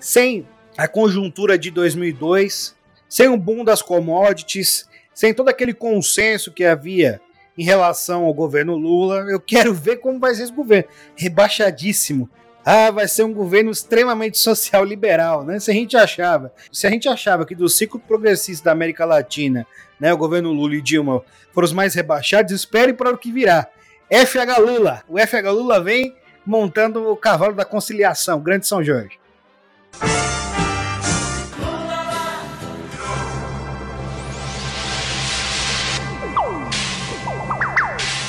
Sem 0.00 0.46
a 0.78 0.86
conjuntura 0.86 1.58
de 1.58 1.72
2002, 1.72 2.76
sem 3.08 3.26
o 3.26 3.36
boom 3.36 3.64
das 3.64 3.82
commodities, 3.82 4.88
sem 5.12 5.34
todo 5.34 5.48
aquele 5.48 5.74
consenso 5.74 6.52
que 6.52 6.64
havia 6.64 7.20
em 7.58 7.64
relação 7.64 8.24
ao 8.24 8.32
governo 8.32 8.76
Lula. 8.76 9.26
Eu 9.28 9.40
quero 9.40 9.74
ver 9.74 9.96
como 9.96 10.20
vai 10.20 10.32
ser 10.36 10.44
esse 10.44 10.52
governo. 10.52 10.88
Rebaixadíssimo. 11.16 12.30
Ah, 12.64 12.92
vai 12.92 13.08
ser 13.08 13.24
um 13.24 13.32
governo 13.32 13.72
extremamente 13.72 14.38
social 14.38 14.84
liberal, 14.84 15.42
né? 15.42 15.58
Se 15.58 15.70
a 15.70 15.74
gente 15.74 15.96
achava, 15.96 16.52
se 16.70 16.86
a 16.86 16.90
gente 16.90 17.08
achava 17.08 17.44
que 17.44 17.56
do 17.56 17.68
ciclo 17.68 17.98
progressista 17.98 18.66
da 18.66 18.72
América 18.72 19.04
Latina, 19.04 19.66
né, 19.98 20.12
o 20.12 20.18
governo 20.18 20.52
Lula 20.52 20.76
e 20.76 20.82
Dilma 20.82 21.22
foram 21.52 21.64
os 21.64 21.72
mais 21.72 21.94
rebaixados, 21.94 22.52
espere 22.52 22.92
para 22.92 23.10
o 23.10 23.18
que 23.18 23.32
virá. 23.32 23.66
FH 24.10 24.58
Lula. 24.60 25.02
O 25.08 25.18
FH 25.18 25.50
Lula 25.50 25.82
vem 25.82 26.14
montando 26.46 27.10
o 27.10 27.16
cavalo 27.16 27.54
da 27.54 27.64
conciliação, 27.64 28.40
Grande 28.40 28.66
São 28.66 28.84
Jorge. 28.84 29.18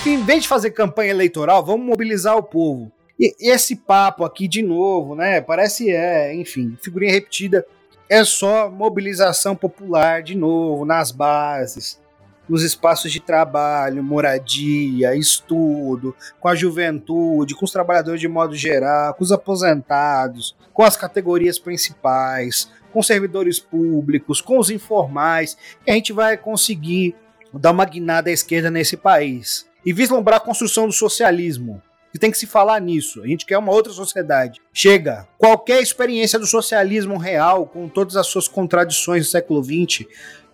Em 0.10 0.24
vez 0.24 0.44
de 0.44 0.50
fazer 0.50 0.72
campanha 0.72 1.12
eleitoral, 1.12 1.64
vamos 1.64 1.86
mobilizar 1.86 2.36
o 2.36 2.44
povo. 2.44 2.92
E, 3.20 3.36
esse 3.40 3.76
papo 3.76 4.24
aqui 4.24 4.48
de 4.48 4.64
novo, 4.64 5.14
né? 5.14 5.40
Parece, 5.40 5.92
é, 5.92 6.34
enfim, 6.34 6.76
figurinha 6.82 7.12
repetida. 7.12 7.66
É 8.10 8.24
só 8.24 8.72
mobilização 8.72 9.56
popular 9.56 10.24
de 10.24 10.36
novo, 10.36 10.84
nas 10.84 11.12
bases, 11.12 12.02
nos 12.48 12.64
espaços 12.64 13.12
de 13.12 13.20
trabalho, 13.20 14.04
moradia, 14.04 15.16
estudo, 15.16 16.16
com 16.40 16.48
a 16.48 16.56
juventude, 16.56 17.54
com 17.54 17.66
os 17.66 17.72
trabalhadores 17.72 18.20
de 18.20 18.28
modo 18.28 18.56
geral, 18.56 19.14
com 19.14 19.24
os 19.24 19.32
aposentados, 19.32 20.56
com 20.74 20.82
as 20.82 20.98
categorias 20.98 21.60
principais, 21.60 22.72
com 22.92 23.04
servidores 23.04 23.60
públicos, 23.60 24.42
com 24.42 24.58
os 24.58 24.72
informais, 24.72 25.56
que 25.86 25.92
a 25.92 25.94
gente 25.94 26.12
vai 26.12 26.36
conseguir 26.36 27.16
dar 27.54 27.70
uma 27.70 27.86
guinada 27.86 28.32
à 28.32 28.34
esquerda 28.34 28.72
nesse 28.72 28.98
país 28.98 29.69
e 29.90 29.94
vislumbrar 29.94 30.38
a 30.38 30.40
construção 30.40 30.86
do 30.86 30.94
socialismo. 30.94 31.82
E 32.14 32.20
tem 32.20 32.30
que 32.30 32.38
se 32.38 32.46
falar 32.46 32.80
nisso. 32.80 33.24
A 33.24 33.28
gente 33.28 33.44
quer 33.44 33.58
uma 33.58 33.72
outra 33.72 33.92
sociedade. 33.92 34.62
Chega. 34.72 35.28
Qualquer 35.36 35.82
experiência 35.82 36.38
do 36.38 36.46
socialismo 36.46 37.18
real, 37.18 37.66
com 37.66 37.90
todas 37.90 38.16
as 38.16 38.28
suas 38.28 38.48
contradições 38.48 39.26
do 39.26 39.32
século 39.32 39.64
XX, 39.64 40.06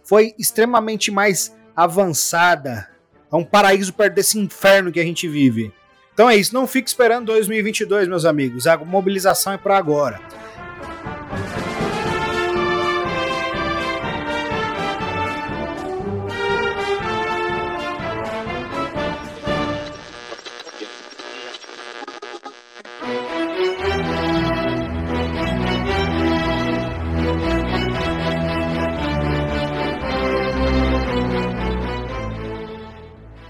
foi 0.06 0.34
extremamente 0.40 1.12
mais 1.12 1.54
avançada. 1.76 2.90
É 3.30 3.36
um 3.36 3.44
paraíso 3.44 3.92
perto 3.92 4.14
desse 4.14 4.40
inferno 4.40 4.90
que 4.90 5.02
a 5.02 5.06
gente 5.06 5.28
vive. 5.28 5.70
Então 6.14 6.30
é 6.30 6.38
isso. 6.38 6.54
Não 6.54 6.66
fique 6.66 6.88
esperando 6.88 7.26
2022, 7.26 8.08
meus 8.08 8.24
amigos. 8.24 8.66
A 8.68 8.78
mobilização 8.78 9.52
é 9.52 9.58
para 9.58 9.78
agora. 9.78 10.22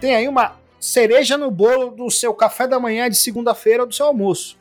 Tem 0.06 0.16
aí 0.16 0.28
uma 0.28 0.56
cereja 0.80 1.36
no 1.36 1.50
bolo 1.50 1.90
do 1.90 2.12
seu 2.12 2.32
café 2.32 2.68
da 2.68 2.80
manhã 2.80 3.10
de 3.10 3.16
segunda-feira 3.16 3.82
ou 3.82 3.90
do 3.90 3.96
seu 3.96 4.06
almoço. 4.06 4.56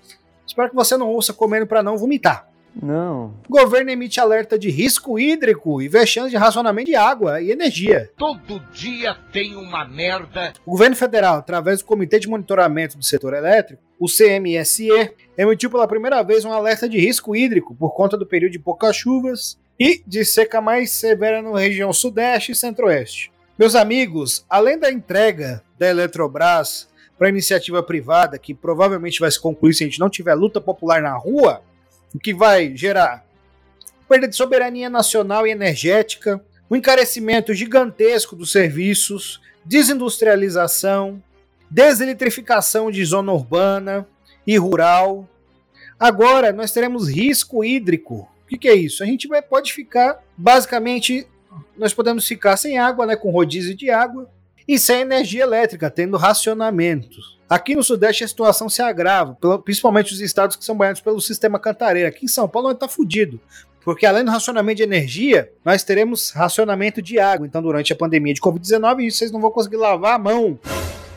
Espero 0.46 0.70
que 0.70 0.74
você 0.74 0.96
não 0.96 1.10
ouça 1.10 1.34
comendo 1.34 1.66
para 1.66 1.82
não 1.82 1.98
vomitar. 1.98 2.48
Não. 2.74 3.34
O 3.46 3.52
governo 3.52 3.90
emite 3.90 4.18
alerta 4.18 4.58
de 4.58 4.70
risco 4.70 5.18
hídrico 5.18 5.82
e 5.82 5.88
vexame 5.88 6.30
de 6.30 6.36
racionamento 6.38 6.86
de 6.86 6.96
água 6.96 7.42
e 7.42 7.50
energia. 7.50 8.10
Todo 8.16 8.58
dia 8.72 9.18
tem 9.34 9.54
uma 9.54 9.84
merda. 9.84 10.54
O 10.64 10.70
governo 10.70 10.96
federal, 10.96 11.36
através 11.36 11.80
do 11.80 11.84
Comitê 11.84 12.18
de 12.18 12.26
Monitoramento 12.26 12.96
do 12.96 13.04
Setor 13.04 13.34
Elétrico, 13.34 13.82
o 14.00 14.06
CMSE, 14.06 15.12
emitiu 15.36 15.70
pela 15.70 15.86
primeira 15.86 16.22
vez 16.22 16.46
um 16.46 16.52
alerta 16.54 16.88
de 16.88 16.98
risco 16.98 17.36
hídrico 17.36 17.74
por 17.74 17.94
conta 17.94 18.16
do 18.16 18.24
período 18.24 18.52
de 18.52 18.58
poucas 18.58 18.96
chuvas 18.96 19.58
e 19.78 20.02
de 20.06 20.24
seca 20.24 20.62
mais 20.62 20.90
severa 20.92 21.42
na 21.42 21.58
região 21.58 21.92
sudeste 21.92 22.52
e 22.52 22.54
centro-oeste. 22.54 23.33
Meus 23.56 23.76
amigos, 23.76 24.44
além 24.50 24.76
da 24.76 24.90
entrega 24.90 25.62
da 25.78 25.88
Eletrobras 25.88 26.88
para 27.16 27.28
iniciativa 27.28 27.80
privada, 27.84 28.36
que 28.36 28.52
provavelmente 28.52 29.20
vai 29.20 29.30
se 29.30 29.40
concluir 29.40 29.74
se 29.74 29.84
a 29.84 29.86
gente 29.86 30.00
não 30.00 30.10
tiver 30.10 30.34
luta 30.34 30.60
popular 30.60 31.00
na 31.00 31.14
rua, 31.16 31.62
o 32.12 32.18
que 32.18 32.34
vai 32.34 32.76
gerar 32.76 33.24
perda 34.08 34.26
de 34.26 34.34
soberania 34.34 34.90
nacional 34.90 35.46
e 35.46 35.52
energética, 35.52 36.44
um 36.68 36.74
encarecimento 36.74 37.54
gigantesco 37.54 38.34
dos 38.34 38.50
serviços, 38.50 39.40
desindustrialização, 39.64 41.22
deseletrificação 41.70 42.90
de 42.90 43.04
zona 43.04 43.32
urbana 43.32 44.04
e 44.44 44.58
rural. 44.58 45.28
Agora 45.98 46.52
nós 46.52 46.72
teremos 46.72 47.08
risco 47.08 47.64
hídrico. 47.64 48.28
O 48.42 48.46
que, 48.48 48.58
que 48.58 48.68
é 48.68 48.74
isso? 48.74 49.04
A 49.04 49.06
gente 49.06 49.28
pode 49.48 49.72
ficar 49.72 50.20
basicamente 50.36 51.26
nós 51.76 51.94
podemos 51.94 52.26
ficar 52.26 52.56
sem 52.56 52.78
água, 52.78 53.06
né, 53.06 53.16
com 53.16 53.30
rodízio 53.30 53.74
de 53.74 53.90
água, 53.90 54.28
e 54.66 54.78
sem 54.78 55.00
energia 55.00 55.42
elétrica, 55.42 55.90
tendo 55.90 56.16
racionamento. 56.16 57.18
Aqui 57.48 57.74
no 57.74 57.82
Sudeste 57.82 58.24
a 58.24 58.28
situação 58.28 58.68
se 58.68 58.80
agrava, 58.80 59.36
principalmente 59.64 60.12
os 60.12 60.20
estados 60.20 60.56
que 60.56 60.64
são 60.64 60.76
banhados 60.76 61.02
pelo 61.02 61.20
sistema 61.20 61.58
cantareira. 61.58 62.08
Aqui 62.08 62.24
em 62.24 62.28
São 62.28 62.48
Paulo 62.48 62.70
está 62.70 62.88
fudido, 62.88 63.38
porque 63.84 64.06
além 64.06 64.24
do 64.24 64.30
racionamento 64.30 64.78
de 64.78 64.82
energia, 64.82 65.52
nós 65.62 65.84
teremos 65.84 66.30
racionamento 66.30 67.02
de 67.02 67.18
água. 67.18 67.46
Então, 67.46 67.60
durante 67.60 67.92
a 67.92 67.96
pandemia 67.96 68.32
de 68.32 68.40
Covid-19, 68.40 69.10
vocês 69.10 69.30
não 69.30 69.40
vão 69.40 69.50
conseguir 69.50 69.76
lavar 69.76 70.14
a 70.14 70.18
mão, 70.18 70.58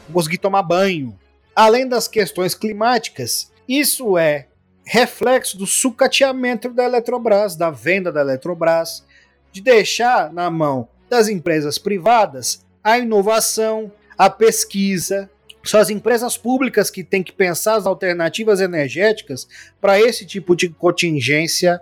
não 0.08 0.14
conseguir 0.14 0.38
tomar 0.38 0.64
banho. 0.64 1.18
Além 1.56 1.88
das 1.88 2.08
questões 2.08 2.54
climáticas, 2.54 3.52
isso 3.68 4.18
é 4.18 4.48
reflexo 4.86 5.58
do 5.58 5.66
sucateamento 5.66 6.70
da 6.74 6.84
Eletrobras, 6.84 7.56
da 7.56 7.72
venda 7.72 8.12
da 8.12 8.22
Eletrobras, 8.22 9.04
de 9.58 9.64
deixar 9.64 10.32
na 10.32 10.52
mão 10.52 10.88
das 11.10 11.28
empresas 11.28 11.80
privadas 11.80 12.64
a 12.84 13.00
inovação, 13.00 13.92
a 14.18 14.30
pesquisa. 14.30 15.30
São 15.64 15.80
as 15.80 15.90
empresas 15.90 16.38
públicas 16.38 16.90
que 16.90 17.04
têm 17.04 17.24
que 17.24 17.34
pensar 17.34 17.76
as 17.76 17.86
alternativas 17.86 18.62
energéticas 18.62 19.48
para 19.82 20.00
esse 20.00 20.26
tipo 20.26 20.56
de 20.56 20.70
contingência 20.70 21.82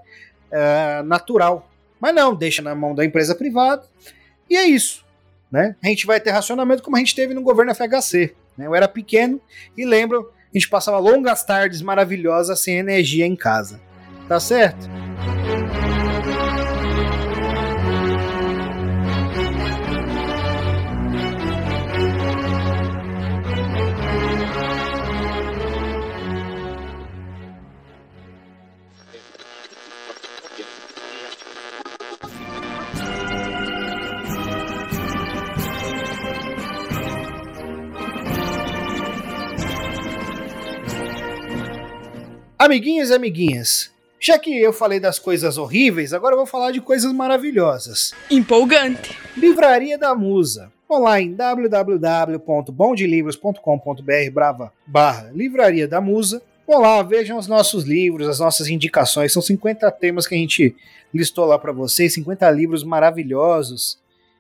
uh, 0.52 1.04
natural. 1.04 1.70
Mas 2.00 2.16
não, 2.16 2.34
deixa 2.34 2.62
na 2.62 2.74
mão 2.74 2.96
da 2.96 3.04
empresa 3.04 3.36
privada. 3.36 3.84
E 4.50 4.56
é 4.56 4.66
isso. 4.66 5.06
Né? 5.52 5.76
A 5.84 5.88
gente 5.88 6.08
vai 6.08 6.20
ter 6.20 6.32
racionamento 6.32 6.82
como 6.82 6.96
a 6.96 7.00
gente 7.00 7.14
teve 7.14 7.34
no 7.34 7.42
governo 7.42 7.76
FHC. 7.76 8.34
Né? 8.58 8.68
Eu 8.68 8.74
era 8.74 8.88
pequeno 8.88 9.40
e 9.78 9.86
lembro, 9.86 10.32
a 10.44 10.58
gente 10.58 10.70
passava 10.70 10.98
longas 10.98 11.44
tardes 11.44 11.82
maravilhosas 11.82 12.62
sem 12.62 12.78
energia 12.78 13.26
em 13.26 13.36
casa. 13.36 13.82
Tá 14.28 14.40
certo? 14.40 14.90
Amiguinhos 42.66 43.10
e 43.12 43.14
amiguinhas, 43.14 43.92
já 44.20 44.40
que 44.40 44.60
eu 44.60 44.74
falei 44.74 45.00
das 45.00 45.20
coisas 45.20 45.56
horríveis, 45.56 46.14
agora 46.14 46.34
eu 46.34 46.38
vou 46.38 46.48
falar 46.48 46.72
de 46.72 46.82
coisas 46.82 47.14
maravilhosas. 47.14 48.12
Empolgante. 48.28 49.16
Livraria 49.38 50.00
da 50.00 50.16
Musa. 50.16 50.74
Vão 50.90 51.04
lá 51.04 51.22
em 51.22 51.32
www.bondilivros.com.br 51.32 54.32
brava 54.34 54.74
barra 54.84 55.30
Livraria 55.32 55.88
da 55.88 56.02
Musa. 56.02 56.42
Vão 56.66 56.82
lá, 56.82 57.04
vejam 57.04 57.38
os 57.38 57.46
nossos 57.46 57.84
livros, 57.84 58.28
as 58.28 58.40
nossas 58.40 58.68
indicações. 58.68 59.32
São 59.32 59.44
50 59.44 59.92
temas 59.92 60.26
que 60.26 60.34
a 60.34 60.38
gente 60.40 60.76
listou 61.14 61.46
lá 61.46 61.60
para 61.60 61.72
vocês, 61.72 62.16
50 62.16 62.50
livros 62.50 62.84
maravilhosos, 62.84 64.00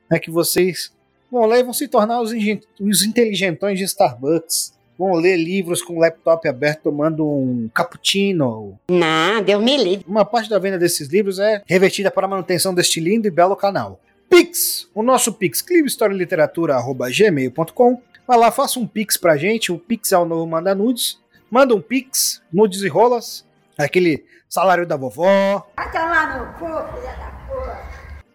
né, 0.09 0.17
que 0.17 0.31
vocês 0.31 0.91
vão 1.31 1.45
ler 1.45 1.59
e 1.59 1.63
vão 1.63 1.73
se 1.73 1.87
tornar 1.87 2.21
os, 2.21 2.31
os 2.79 3.03
inteligentões 3.03 3.77
de 3.77 3.85
Starbucks 3.85 4.73
vão 4.97 5.13
ler 5.13 5.35
livros 5.37 5.81
com 5.81 5.95
o 5.97 5.99
laptop 5.99 6.47
aberto 6.47 6.83
tomando 6.83 7.25
um 7.27 7.69
cappuccino. 7.73 8.77
Nada, 8.89 9.51
eu 9.51 9.59
me 9.61 9.75
livre. 9.77 10.05
Uma 10.07 10.23
parte 10.25 10.49
da 10.49 10.59
venda 10.59 10.77
desses 10.77 11.07
livros 11.09 11.39
é 11.39 11.61
revertida 11.65 12.09
para 12.11 12.25
a 12.25 12.29
manutenção 12.29 12.73
deste 12.73 12.99
lindo 12.99 13.27
e 13.27 13.31
belo 13.31 13.55
canal. 13.55 13.99
Pix, 14.29 14.89
o 14.93 15.01
nosso 15.03 15.31
Pix, 15.33 15.61
clivehistorialiteratura.gmail.com. 15.61 18.01
Vai 18.27 18.37
lá, 18.39 18.49
faça 18.51 18.79
um 18.79 18.87
Pix 18.87 19.17
pra 19.17 19.37
gente, 19.37 19.71
o 19.71 19.77
Pix 19.77 20.11
é 20.11 20.17
o 20.17 20.25
novo 20.25 20.47
Manda 20.47 20.73
Nudes. 20.73 21.19
manda 21.51 21.75
um 21.75 21.81
pix 21.81 22.41
no 22.51 22.67
Desenrolas, 22.67 23.45
aquele 23.77 24.25
salário 24.49 24.83
da 24.85 24.97
vovó, 24.97 25.63
Vai 25.75 25.91
tomar 25.91 26.39
no 26.39 26.47
cu, 26.53 26.65
filha 26.65 27.13
da 27.15 27.31
porra. 27.47 27.83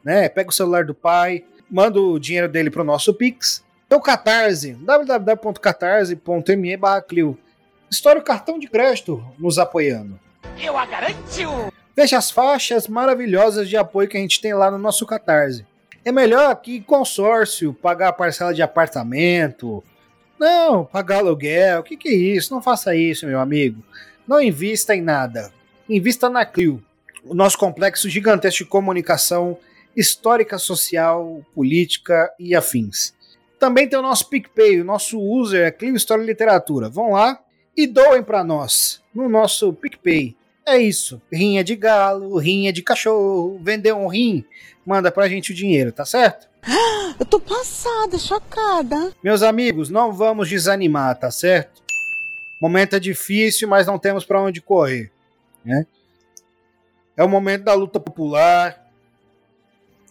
né? 0.04 0.28
Pega 0.28 0.50
o 0.50 0.52
celular 0.52 0.84
do 0.84 0.94
pai, 0.94 1.44
manda 1.68 2.00
o 2.00 2.20
dinheiro 2.20 2.48
dele 2.48 2.70
pro 2.70 2.84
nosso 2.84 3.12
Pix. 3.12 3.64
Então, 3.90 4.00
Catarse, 4.00 4.74
www.catarse.me 4.74 6.76
barra 6.76 7.02
Clio. 7.02 7.36
Estoura 7.90 8.20
o 8.20 8.22
cartão 8.22 8.56
de 8.56 8.68
crédito 8.68 9.20
nos 9.36 9.58
apoiando. 9.58 10.16
Eu 10.62 10.78
a 10.78 10.86
garanto! 10.86 11.72
Veja 11.96 12.16
as 12.16 12.30
faixas 12.30 12.86
maravilhosas 12.86 13.68
de 13.68 13.76
apoio 13.76 14.06
que 14.06 14.16
a 14.16 14.20
gente 14.20 14.40
tem 14.40 14.54
lá 14.54 14.70
no 14.70 14.78
nosso 14.78 15.04
Catarse. 15.04 15.66
É 16.04 16.12
melhor 16.12 16.54
que 16.62 16.80
consórcio, 16.80 17.74
pagar 17.74 18.10
a 18.10 18.12
parcela 18.12 18.54
de 18.54 18.62
apartamento. 18.62 19.82
Não, 20.38 20.84
pagar 20.84 21.16
aluguel. 21.16 21.80
O 21.80 21.82
que, 21.82 21.96
que 21.96 22.10
é 22.10 22.14
isso? 22.14 22.54
Não 22.54 22.62
faça 22.62 22.94
isso, 22.94 23.26
meu 23.26 23.40
amigo. 23.40 23.82
Não 24.24 24.40
invista 24.40 24.94
em 24.94 25.02
nada. 25.02 25.50
Invista 25.88 26.30
na 26.30 26.46
Clio, 26.46 26.80
o 27.24 27.34
nosso 27.34 27.58
complexo 27.58 28.08
gigantesco 28.08 28.62
de 28.62 28.70
comunicação 28.70 29.58
histórica, 29.96 30.58
social, 30.58 31.44
política 31.52 32.32
e 32.38 32.54
afins. 32.54 33.18
Também 33.60 33.86
tem 33.86 33.98
o 33.98 34.02
nosso 34.02 34.26
PicPay, 34.30 34.80
o 34.80 34.84
nosso 34.84 35.20
user 35.20 35.66
é 35.66 35.70
Clio 35.70 35.94
História 35.94 36.22
e 36.22 36.26
Literatura. 36.26 36.88
Vão 36.88 37.12
lá 37.12 37.38
e 37.76 37.86
doem 37.86 38.22
para 38.22 38.42
nós 38.42 39.02
no 39.14 39.28
nosso 39.28 39.70
PicPay. 39.74 40.34
É 40.66 40.78
isso. 40.78 41.20
Rinha 41.30 41.62
de 41.62 41.76
galo, 41.76 42.38
rinha 42.38 42.72
de 42.72 42.82
cachorro, 42.82 43.60
vender 43.62 43.92
um 43.92 44.06
rim, 44.06 44.46
manda 44.84 45.12
pra 45.12 45.28
gente 45.28 45.52
o 45.52 45.54
dinheiro, 45.54 45.92
tá 45.92 46.06
certo? 46.06 46.48
Eu 47.20 47.26
tô 47.26 47.38
passada, 47.38 48.16
chocada. 48.16 49.12
Meus 49.22 49.42
amigos, 49.42 49.90
não 49.90 50.10
vamos 50.10 50.48
desanimar, 50.48 51.18
tá 51.18 51.30
certo? 51.30 51.82
Momento 52.62 52.96
é 52.96 53.00
difícil, 53.00 53.68
mas 53.68 53.86
não 53.86 53.98
temos 53.98 54.24
para 54.24 54.40
onde 54.40 54.62
correr, 54.62 55.12
né? 55.62 55.86
É 57.14 57.22
o 57.22 57.28
momento 57.28 57.64
da 57.64 57.74
luta 57.74 58.00
popular. 58.00 58.86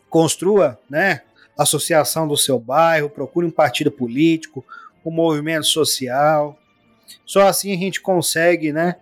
Construa, 0.08 0.80
né? 0.88 1.22
Associação 1.62 2.26
do 2.26 2.38
seu 2.38 2.58
bairro, 2.58 3.10
procure 3.10 3.46
um 3.46 3.52
partido 3.52 3.92
político, 3.92 4.66
um 5.06 5.12
movimento 5.12 5.66
social. 5.66 6.58
Só 7.26 7.48
assim 7.48 7.74
a 7.74 7.78
gente 7.78 8.00
consegue, 8.00 8.72
né? 8.72 8.96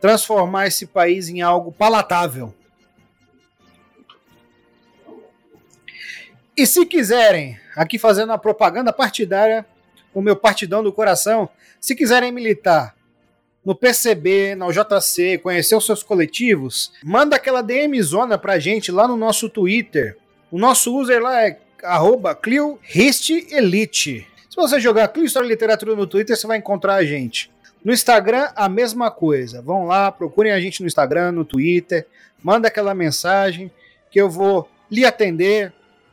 Transformar 0.00 0.66
esse 0.66 0.86
país 0.86 1.28
em 1.28 1.42
algo 1.42 1.70
palatável. 1.70 2.54
E 6.56 6.66
se 6.66 6.84
quiserem, 6.86 7.58
aqui 7.76 7.98
fazendo 7.98 8.32
a 8.32 8.38
propaganda 8.38 8.92
partidária, 8.92 9.66
o 10.12 10.22
meu 10.22 10.36
partidão 10.36 10.82
do 10.82 10.92
coração, 10.92 11.48
se 11.80 11.94
quiserem 11.94 12.32
militar 12.32 12.94
no 13.64 13.74
PCB, 13.74 14.54
na 14.54 14.66
UJC, 14.66 15.38
conhecer 15.42 15.76
os 15.76 15.84
seus 15.84 16.02
coletivos, 16.02 16.92
manda 17.04 17.36
aquela 17.36 17.62
DM 17.62 18.00
zona 18.02 18.38
pra 18.38 18.58
gente 18.58 18.90
lá 18.90 19.06
no 19.06 19.16
nosso 19.16 19.50
Twitter. 19.50 20.16
O 20.50 20.58
nosso 20.58 20.96
user 20.96 21.22
lá 21.22 21.46
é 21.46 21.58
arroba 21.82 22.34
ClioHistElite. 22.34 24.26
Se 24.48 24.56
você 24.56 24.80
jogar 24.80 25.08
Clio 25.08 25.26
História 25.26 25.46
e 25.46 25.50
Literatura 25.50 25.94
no 25.94 26.06
Twitter, 26.06 26.36
você 26.36 26.46
vai 26.46 26.58
encontrar 26.58 26.96
a 26.96 27.04
gente. 27.04 27.50
No 27.84 27.92
Instagram, 27.92 28.48
a 28.54 28.68
mesma 28.68 29.10
coisa. 29.10 29.62
Vão 29.62 29.86
lá, 29.86 30.10
procurem 30.10 30.52
a 30.52 30.60
gente 30.60 30.80
no 30.80 30.86
Instagram, 30.86 31.32
no 31.32 31.44
Twitter, 31.44 32.06
manda 32.42 32.68
aquela 32.68 32.94
mensagem 32.94 33.70
que 34.10 34.20
eu 34.20 34.28
vou 34.28 34.68
lhe 34.90 35.04
atender, 35.04 35.72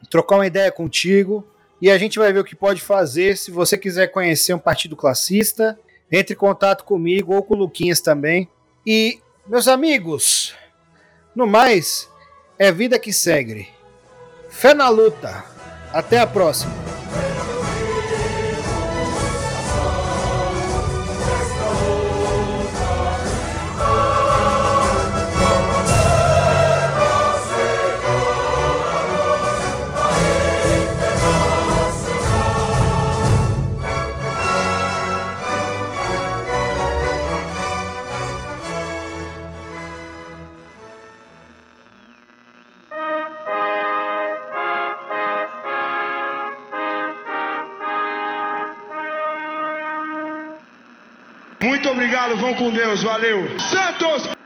trocar 0.09 0.35
uma 0.35 0.47
ideia 0.47 0.71
contigo 0.71 1.45
e 1.81 1.89
a 1.89 1.97
gente 1.97 2.19
vai 2.19 2.31
ver 2.31 2.39
o 2.39 2.43
que 2.43 2.55
pode 2.55 2.81
fazer. 2.81 3.37
Se 3.37 3.51
você 3.51 3.77
quiser 3.77 4.07
conhecer 4.07 4.53
um 4.53 4.59
partido 4.59 4.95
classista, 4.95 5.77
entre 6.11 6.33
em 6.33 6.37
contato 6.37 6.83
comigo 6.83 7.33
ou 7.33 7.43
com 7.43 7.53
o 7.53 7.57
Luquinhas 7.57 7.99
também. 7.99 8.49
E, 8.85 9.19
meus 9.45 9.67
amigos, 9.67 10.55
no 11.35 11.45
mais, 11.45 12.09
é 12.57 12.71
vida 12.71 12.97
que 12.97 13.11
segue. 13.11 13.67
Fé 14.49 14.73
na 14.73 14.89
luta. 14.89 15.56
Até 15.91 16.19
a 16.19 16.27
próxima. 16.27 16.96
Deus, 52.87 53.03
valeu. 53.03 53.59
Santos! 53.59 54.36